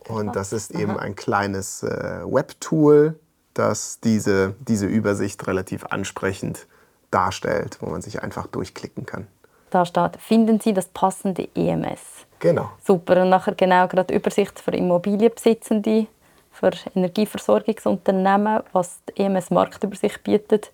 Und 0.09 0.37
das 0.37 0.53
ist 0.53 0.73
eben 0.73 0.93
Aha. 0.93 1.01
ein 1.01 1.17
kleines 1.17 1.83
äh, 1.83 2.21
Webtool, 2.25 3.19
das 3.55 4.01
diese, 4.01 4.55
diese 4.61 4.87
Übersicht 4.87 5.47
relativ 5.47 5.85
ansprechend 5.87 6.67
darstellt, 7.11 7.79
wo 7.81 7.91
man 7.91 8.03
sich 8.03 8.23
einfach 8.23 8.47
durchklicken 8.47 9.07
kann. 9.07 9.27
Da 9.71 9.85
steht, 9.85 10.17
finden 10.19 10.61
Sie 10.61 10.73
das 10.73 10.89
passende 10.89 11.49
EMS. 11.55 12.27
Genau. 12.39 12.71
Super. 12.85 13.23
Und 13.23 13.31
nachher 13.31 13.55
genau 13.55 13.89
gerade 13.89 14.15
Übersicht 14.15 14.59
für 14.61 14.73
Immobilienbesitzende, 14.73 16.07
für 16.51 16.71
Energieversorgungsunternehmen, 16.95 18.63
was 18.73 19.01
die 19.09 19.23
EMS 19.23 19.51
Marktübersicht 19.51 20.23
bietet. 20.23 20.73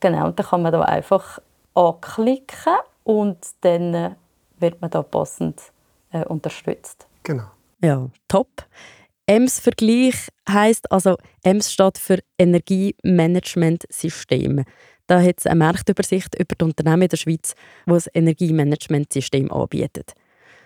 Genau, 0.00 0.26
und 0.26 0.38
dann 0.38 0.46
kann 0.46 0.62
man 0.62 0.72
da 0.72 0.82
einfach 0.82 1.40
anklicken 1.74 2.76
und 3.04 3.38
dann 3.60 4.16
wird 4.58 4.80
man 4.80 4.90
da 4.90 5.02
passend 5.02 5.60
äh, 6.12 6.24
unterstützt. 6.24 7.06
Genau. 7.22 7.50
Ja, 7.82 8.10
top. 8.28 8.66
EMS-Vergleich 9.26 10.28
heisst 10.48 10.90
also, 10.90 11.18
EMS 11.44 11.72
steht 11.72 11.98
für 11.98 12.18
Energiemanagementsystem. 12.38 14.64
Da 15.06 15.22
hat 15.22 15.36
es 15.38 15.46
eine 15.46 15.56
Marktübersicht 15.56 16.34
über 16.34 16.54
die 16.54 16.64
Unternehmen 16.64 17.02
in 17.02 17.08
der 17.08 17.16
Schweiz, 17.16 17.54
die 17.86 17.92
ein 17.92 18.02
Energiemanagementsystem 18.14 19.52
anbieten. 19.52 20.04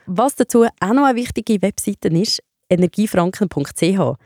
Was 0.06 0.34
dazu 0.34 0.64
auch 0.64 0.92
noch 0.92 1.04
eine 1.04 1.16
wichtige 1.16 1.62
Webseite 1.62 2.08
ist, 2.08 2.42
energiefranken.ch. 2.68 4.18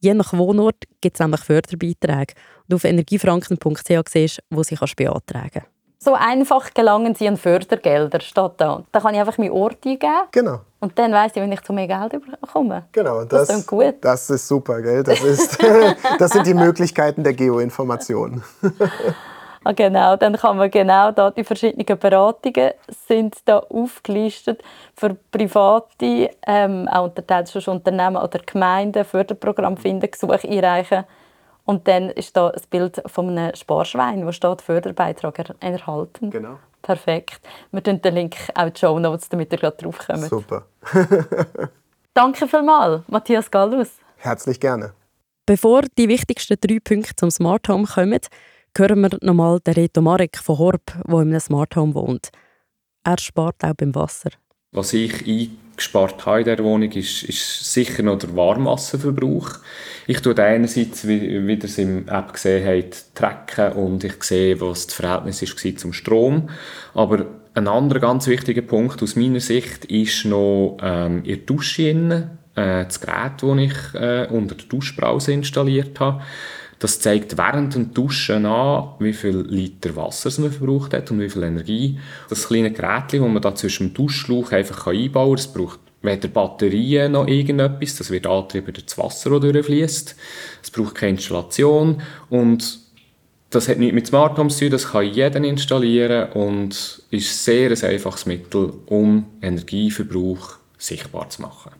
Je 0.00 0.14
nach 0.14 0.32
Wohnort 0.32 0.84
gibt 1.00 1.16
es 1.16 1.20
nämlich 1.20 1.40
Förderbeiträge. 1.40 2.34
Und 2.68 2.74
auf 2.74 2.84
energiefranken.ch 2.84 4.08
siehst 4.08 4.38
du, 4.38 4.56
wo 4.56 4.62
sie 4.62 4.76
beantragen 4.76 5.50
kannst. 5.52 5.75
So 5.98 6.14
einfach 6.14 6.74
gelangen 6.74 7.14
sie 7.14 7.26
an 7.26 7.36
Fördergelder, 7.36 8.20
steht 8.20 8.52
da. 8.58 8.82
Da 8.92 9.00
kann 9.00 9.14
ich 9.14 9.20
einfach 9.20 9.38
meinen 9.38 9.52
Ort 9.52 9.78
eingeben. 9.84 10.12
Genau. 10.30 10.60
Und 10.78 10.98
dann 10.98 11.12
weiss 11.12 11.32
ich, 11.34 11.42
wenn 11.42 11.50
ich 11.50 11.62
zu 11.62 11.72
mehr 11.72 11.88
Geld 11.88 12.22
bekomme. 12.40 12.84
Genau, 12.92 13.24
das, 13.24 13.48
das 13.48 13.58
ist 13.58 13.66
gut. 13.66 13.94
Das 14.02 14.28
ist 14.28 14.46
super, 14.46 14.82
gell? 14.82 15.02
Das, 15.02 15.20
ist, 15.22 15.58
das 16.18 16.32
sind 16.32 16.46
die 16.46 16.54
Möglichkeiten 16.54 17.24
der 17.24 17.32
Geoinformation. 17.32 18.42
ah, 19.64 19.72
genau, 19.72 20.16
dann 20.16 20.36
kann 20.36 20.58
man 20.58 20.70
genau 20.70 21.12
da 21.12 21.30
die 21.30 21.44
verschiedenen 21.44 21.98
Beratungen 21.98 22.72
sind 23.08 23.36
da 23.46 23.58
aufgelistet 23.60 24.62
für 24.94 25.16
private, 25.32 26.30
ähm, 26.46 26.88
auch 26.88 27.04
unterteilt 27.04 27.48
schon 27.48 27.76
Unternehmen 27.76 28.18
oder 28.18 28.38
Gemeinden, 28.44 29.02
Förderprogramm 29.04 29.78
finden, 29.78 30.10
Gesuche 30.10 30.46
einreichen 30.46 31.04
Und 31.66 31.86
dann 31.88 32.10
ist 32.10 32.36
da 32.36 32.48
ein 32.48 32.62
Bild 32.70 33.02
von 33.06 33.36
einem 33.36 33.54
Sparschwein, 33.54 34.24
wo 34.24 34.32
steht 34.32 34.62
Förderbeitrag 34.62 35.56
erhalten. 35.60 36.30
Genau. 36.30 36.58
Perfekt. 36.80 37.40
Wir 37.72 37.82
tun 37.82 38.00
den 38.00 38.14
Link 38.14 38.36
auch 38.54 38.66
in 38.66 38.72
die 38.72 38.78
Show 38.78 38.98
Notes, 38.98 39.28
damit 39.28 39.52
ihr 39.52 39.58
gerade 39.58 39.76
drauf 39.76 39.98
kommt. 39.98 40.30
Super. 40.30 40.66
Danke 42.14 42.46
vielmals, 42.46 43.02
Matthias 43.08 43.50
Gallus. 43.50 43.90
Herzlich 44.16 44.60
gerne. 44.60 44.94
Bevor 45.44 45.82
die 45.98 46.08
wichtigsten 46.08 46.56
drei 46.60 46.78
Punkte 46.82 47.14
zum 47.16 47.30
Smart 47.30 47.68
Home 47.68 47.86
kommen, 47.86 48.20
hören 48.76 49.00
wir 49.00 49.18
nochmal 49.20 49.60
den 49.60 49.74
Reto 49.74 50.00
Marek 50.00 50.38
von 50.38 50.58
Horb, 50.58 50.86
der 50.86 51.20
in 51.20 51.28
einem 51.28 51.40
Smart 51.40 51.74
Home 51.76 51.94
wohnt. 51.94 52.30
Er 53.04 53.18
spart 53.18 53.62
auch 53.62 53.74
beim 53.74 53.94
Wasser. 53.94 54.30
Was 54.72 54.92
ich 54.92 55.26
eingespart 55.76 56.24
habe 56.24 56.40
in 56.40 56.44
dieser 56.44 56.64
Wohnung, 56.64 56.90
ist, 56.92 57.22
ist 57.24 57.72
sicher 57.72 58.02
noch 58.02 58.18
der 58.18 58.34
Warmwasserverbrauch. 58.34 59.58
Ich 60.06 60.20
tue 60.20 60.36
einerseits, 60.38 61.06
wie, 61.06 61.46
wie 61.46 61.52
ihr 61.52 61.64
es 61.64 61.78
im 61.78 62.08
App 62.08 62.32
gesehen 62.32 62.66
habt, 62.66 63.14
tracken 63.14 63.72
und 63.72 64.04
ich 64.04 64.22
sehe, 64.22 64.60
was 64.60 64.86
das 64.86 64.94
Verhältnis 64.96 65.42
war 65.42 65.76
zum 65.76 65.92
Strom. 65.92 66.48
Aber 66.94 67.26
ein 67.54 67.68
anderer 67.68 68.00
ganz 68.00 68.26
wichtiger 68.26 68.62
Punkt 68.62 69.02
aus 69.02 69.16
meiner 69.16 69.40
Sicht 69.40 69.84
ist 69.86 70.24
noch 70.24 70.78
ähm, 70.82 71.22
in 71.24 71.44
Dusche 71.46 71.90
äh, 72.54 72.84
das 72.84 73.00
Gerät, 73.00 73.42
das 73.42 73.58
ich 73.58 74.00
äh, 74.00 74.26
unter 74.30 74.54
der 74.54 74.66
Duschbrause 74.66 75.32
installiert 75.32 75.98
habe. 76.00 76.22
Das 76.78 77.00
zeigt 77.00 77.38
während 77.38 77.74
dem 77.74 77.94
Duschen 77.94 78.44
an, 78.44 78.90
wie 78.98 79.14
viel 79.14 79.46
Liter 79.48 79.96
Wasser 79.96 80.30
man 80.40 80.52
verbraucht 80.52 80.92
hat 80.92 81.10
und 81.10 81.20
wie 81.20 81.30
viel 81.30 81.42
Energie. 81.42 81.98
Das 82.28 82.48
kleine 82.48 82.70
Gerät, 82.70 83.12
das 83.12 83.20
man 83.20 83.40
da 83.40 83.54
zwischen 83.54 83.88
dem 83.88 83.94
Duschschlauch 83.94 84.52
einfach 84.52 84.86
einbauen 84.86 85.36
kann, 85.36 85.38
es 85.38 85.46
braucht 85.46 85.80
weder 86.02 86.28
Batterien 86.28 87.12
noch 87.12 87.26
irgendetwas. 87.26 87.96
Das 87.96 88.10
wird 88.10 88.26
angetrieben 88.26 88.74
durch 88.74 88.86
das 88.86 88.98
Wasser, 88.98 89.30
das 89.30 89.40
durchfließt. 89.40 90.16
Es 90.62 90.70
braucht 90.70 90.94
keine 90.94 91.12
Installation 91.12 92.02
und 92.28 92.78
das 93.50 93.68
hat 93.68 93.78
nichts 93.78 93.94
mit 93.94 94.06
Smart 94.06 94.36
Home 94.38 94.50
zu 94.50 94.60
tun, 94.60 94.70
das 94.70 94.88
kann 94.88 95.04
jeder 95.04 95.42
installieren 95.42 96.32
und 96.32 97.02
ist 97.10 97.44
sehr 97.44 97.70
ein 97.70 97.84
einfaches 97.84 98.26
Mittel, 98.26 98.72
um 98.86 99.26
Energieverbrauch 99.40 100.56
sichtbar 100.76 101.30
zu 101.30 101.42
machen. 101.42 101.72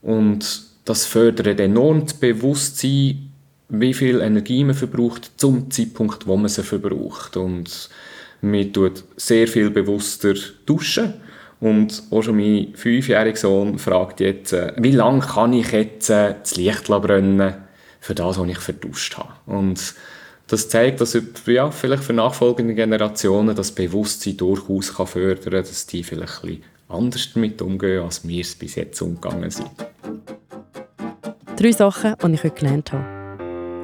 Und 0.00 0.64
das 0.84 1.04
fördert 1.04 1.58
enorm 1.58 2.02
das 2.04 2.14
Bewusstsein 2.14 3.25
wie 3.68 3.94
viel 3.94 4.20
Energie 4.20 4.64
man 4.64 4.74
verbraucht 4.74 5.32
zum 5.36 5.70
Zeitpunkt, 5.70 6.26
wo 6.26 6.36
man 6.36 6.48
sie 6.48 6.62
verbraucht. 6.62 7.36
Und 7.36 7.90
man 8.40 8.72
tut 8.72 9.04
sehr 9.16 9.48
viel 9.48 9.70
bewusster 9.70 10.34
duschen. 10.66 11.14
Und 11.58 12.02
auch 12.10 12.22
schon 12.22 12.36
mein 12.36 12.74
fünfjähriger 12.74 13.36
Sohn 13.36 13.78
fragt 13.78 14.20
jetzt, 14.20 14.52
äh, 14.52 14.72
wie 14.76 14.90
lange 14.90 15.20
kann 15.20 15.52
ich 15.54 15.72
jetzt 15.72 16.10
äh, 16.10 16.34
das 16.40 16.56
Licht 16.56 16.86
brennen 16.86 17.54
für 17.98 18.14
das, 18.14 18.38
was 18.38 18.48
ich 18.48 18.58
verduscht 18.58 19.16
habe. 19.16 19.32
Und 19.46 19.94
das 20.48 20.68
zeigt, 20.68 21.00
dass 21.00 21.18
ja, 21.46 21.70
vielleicht 21.70 22.04
für 22.04 22.12
nachfolgende 22.12 22.74
Generationen 22.74 23.56
das 23.56 23.72
Bewusstsein 23.72 24.36
durchaus 24.36 24.94
kann 24.94 25.06
fördern 25.06 25.44
kann, 25.44 25.52
dass 25.52 25.86
die 25.86 26.04
vielleicht 26.04 26.44
ein 26.44 26.48
bisschen 26.48 26.64
anders 26.88 27.30
damit 27.32 27.62
umgehen, 27.62 28.04
als 28.04 28.26
wir 28.28 28.42
es 28.42 28.54
bis 28.54 28.76
jetzt 28.76 29.00
umgegangen 29.00 29.50
sind. 29.50 29.70
Drei 31.56 31.72
Sachen, 31.72 32.14
die 32.22 32.34
ich 32.34 32.44
heute 32.44 32.54
gelernt 32.54 32.92
habe. 32.92 33.15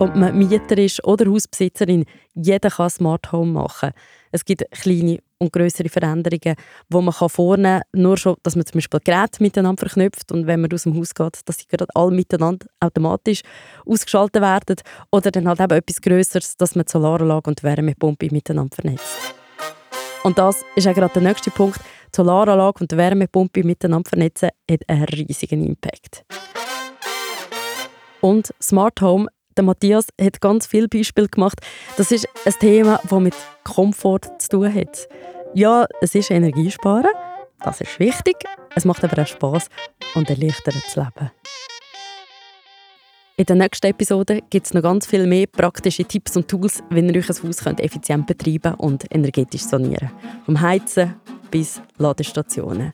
Ob 0.02 0.16
man 0.16 0.36
Mieter 0.36 0.76
ist 0.78 1.04
oder 1.04 1.30
Hausbesitzerin, 1.30 2.04
jeder 2.34 2.70
kann 2.70 2.90
Smart 2.90 3.30
Home 3.30 3.52
machen. 3.52 3.92
Es 4.32 4.44
gibt 4.44 4.68
kleine 4.72 5.20
und 5.38 5.52
größere 5.52 5.88
Veränderungen, 5.88 6.56
die 6.88 7.00
man 7.00 7.12
vornehmen 7.12 7.82
kann, 7.92 8.02
nur 8.02 8.16
schon, 8.16 8.34
dass 8.42 8.56
man 8.56 8.66
zum 8.66 8.78
Beispiel 8.78 8.98
Geräte 9.04 9.40
miteinander 9.40 9.78
verknüpft 9.78 10.32
und 10.32 10.48
wenn 10.48 10.60
man 10.60 10.72
aus 10.72 10.82
dem 10.82 10.98
Haus 10.98 11.14
geht, 11.14 11.48
dass 11.48 11.58
sie 11.58 11.68
gerade 11.68 11.86
alle 11.94 12.10
miteinander 12.10 12.66
automatisch 12.80 13.42
ausgeschaltet 13.86 14.42
werden 14.42 14.74
oder 15.12 15.30
dann 15.30 15.46
halt 15.46 15.60
eben 15.60 15.70
etwas 15.70 16.00
Größeres, 16.00 16.56
dass 16.56 16.74
man 16.74 16.84
die 16.84 16.90
Solaranlage 16.90 17.48
und 17.48 17.60
die 17.60 17.62
Wärmepumpe 17.62 18.26
miteinander 18.32 18.74
vernetzt. 18.74 19.36
Und 20.24 20.36
das 20.36 20.64
ist 20.74 20.88
auch 20.88 20.94
gerade 20.94 21.14
der 21.14 21.22
nächste 21.22 21.52
Punkt. 21.52 21.78
Die 21.78 22.16
Solaranlage 22.16 22.80
und 22.80 22.90
die 22.90 22.96
Wärmepumpe 22.96 23.62
miteinander 23.62 24.08
vernetzen 24.08 24.48
hat 24.68 24.80
einen 24.88 25.04
riesigen 25.04 25.64
Impact. 25.64 26.24
Und 28.20 28.52
Smart 28.60 29.00
Home 29.00 29.28
der 29.56 29.64
Matthias 29.64 30.06
hat 30.20 30.40
ganz 30.40 30.66
viele 30.66 30.88
Beispiele 30.88 31.28
gemacht. 31.28 31.60
Das 31.96 32.12
ist 32.12 32.28
ein 32.44 32.52
Thema, 32.60 33.00
das 33.08 33.20
mit 33.20 33.34
Komfort 33.64 34.28
zu 34.38 34.48
tun 34.48 34.74
hat. 34.74 35.08
Ja, 35.54 35.86
es 36.00 36.14
ist 36.14 36.30
Energiesparen, 36.30 37.10
das 37.62 37.80
ist 37.80 37.98
wichtig, 37.98 38.36
es 38.74 38.84
macht 38.84 39.04
aber 39.04 39.22
auch 39.22 39.26
Spass 39.26 39.68
und 40.14 40.30
erleichtert 40.30 40.74
das 40.74 40.96
Leben. 40.96 41.30
In 43.36 43.46
der 43.46 43.56
nächsten 43.56 43.86
Episode 43.86 44.40
gibt 44.50 44.66
es 44.66 44.74
noch 44.74 44.82
ganz 44.82 45.06
viel 45.06 45.26
mehr 45.26 45.46
praktische 45.46 46.04
Tipps 46.04 46.36
und 46.36 46.48
Tools, 46.48 46.82
wie 46.90 47.00
ihr 47.00 47.16
euch 47.16 47.28
ein 47.28 47.48
Haus 47.48 47.64
könnt 47.64 47.80
effizient 47.80 48.26
betreiben 48.26 48.74
und 48.74 49.04
energetisch 49.12 49.62
sanieren 49.62 50.10
könnt. 50.10 50.44
Vom 50.44 50.60
Heizen 50.60 51.14
bis 51.50 51.80
Ladestationen. 51.98 52.92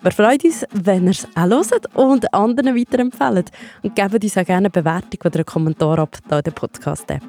Wir 0.00 0.12
freuen 0.12 0.38
uns, 0.44 0.64
wenn 0.72 1.06
ihr 1.06 1.10
es 1.10 1.26
auch 1.34 1.48
hört 1.48 1.96
und 1.96 2.32
anderen 2.32 2.76
weiterempfehlt. 2.76 3.50
Und 3.82 3.96
gebt 3.96 4.22
uns 4.22 4.38
auch 4.38 4.44
gerne 4.44 4.68
eine 4.68 4.70
Bewertung 4.70 5.20
oder 5.24 5.36
einen 5.36 5.44
Kommentar 5.44 5.98
ab 5.98 6.16
in 6.30 6.40
der 6.40 6.50
Podcast-App. 6.52 7.24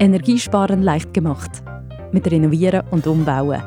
Energiesparen 0.00 0.82
leicht 0.82 1.14
gemacht. 1.14 1.62
Mit 2.10 2.28
Renovieren 2.28 2.82
und 2.90 3.06
Umbauen. 3.06 3.62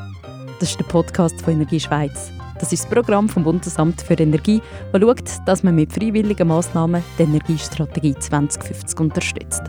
Das 0.60 0.72
ist 0.72 0.80
der 0.80 0.86
Podcast 0.86 1.42
von 1.42 1.54
Energie 1.54 1.80
Schweiz. 1.80 2.32
Das 2.60 2.74
ist 2.74 2.84
das 2.84 2.90
Programm 2.90 3.30
vom 3.30 3.44
Bundesamt 3.44 4.02
für 4.02 4.16
Energie, 4.16 4.62
das 4.92 5.02
schaut, 5.02 5.48
dass 5.48 5.64
man 5.64 5.76
mit 5.76 5.94
freiwilligen 5.94 6.48
Massnahmen 6.48 7.04
die 7.18 7.24
Energiestrategie 7.24 8.16
2050 8.16 9.00
unterstützt. 9.00 9.62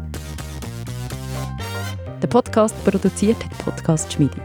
Der 2.22 2.28
Podcast 2.28 2.74
produziert 2.84 3.44
hat 3.44 3.58
Podcast 3.58 4.12
Schmiede. 4.12 4.40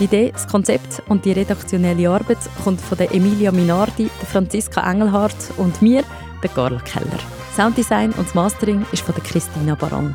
Die 0.00 0.04
Idee, 0.04 0.32
das 0.32 0.48
Konzept 0.48 1.02
und 1.08 1.24
die 1.24 1.32
redaktionelle 1.32 2.10
Arbeit 2.10 2.38
kommt 2.64 2.80
von 2.80 2.98
der 2.98 3.14
Emilia 3.14 3.52
Minardi, 3.52 4.10
der 4.20 4.26
Franziska 4.26 4.90
Engelhardt 4.90 5.52
und 5.56 5.80
mir, 5.82 6.02
der 6.42 6.50
Carla 6.50 6.80
Keller. 6.80 7.20
Sounddesign 7.54 8.10
und 8.12 8.26
das 8.26 8.34
Mastering 8.34 8.84
ist 8.90 9.02
von 9.02 9.14
der 9.14 9.22
Christina 9.22 9.76
Baron. 9.76 10.12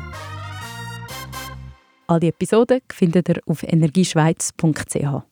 Alle 2.06 2.26
Episoden 2.26 2.80
findet 2.92 3.30
ihr 3.30 3.40
auf 3.46 3.62
energieschweiz.ch. 3.62 5.29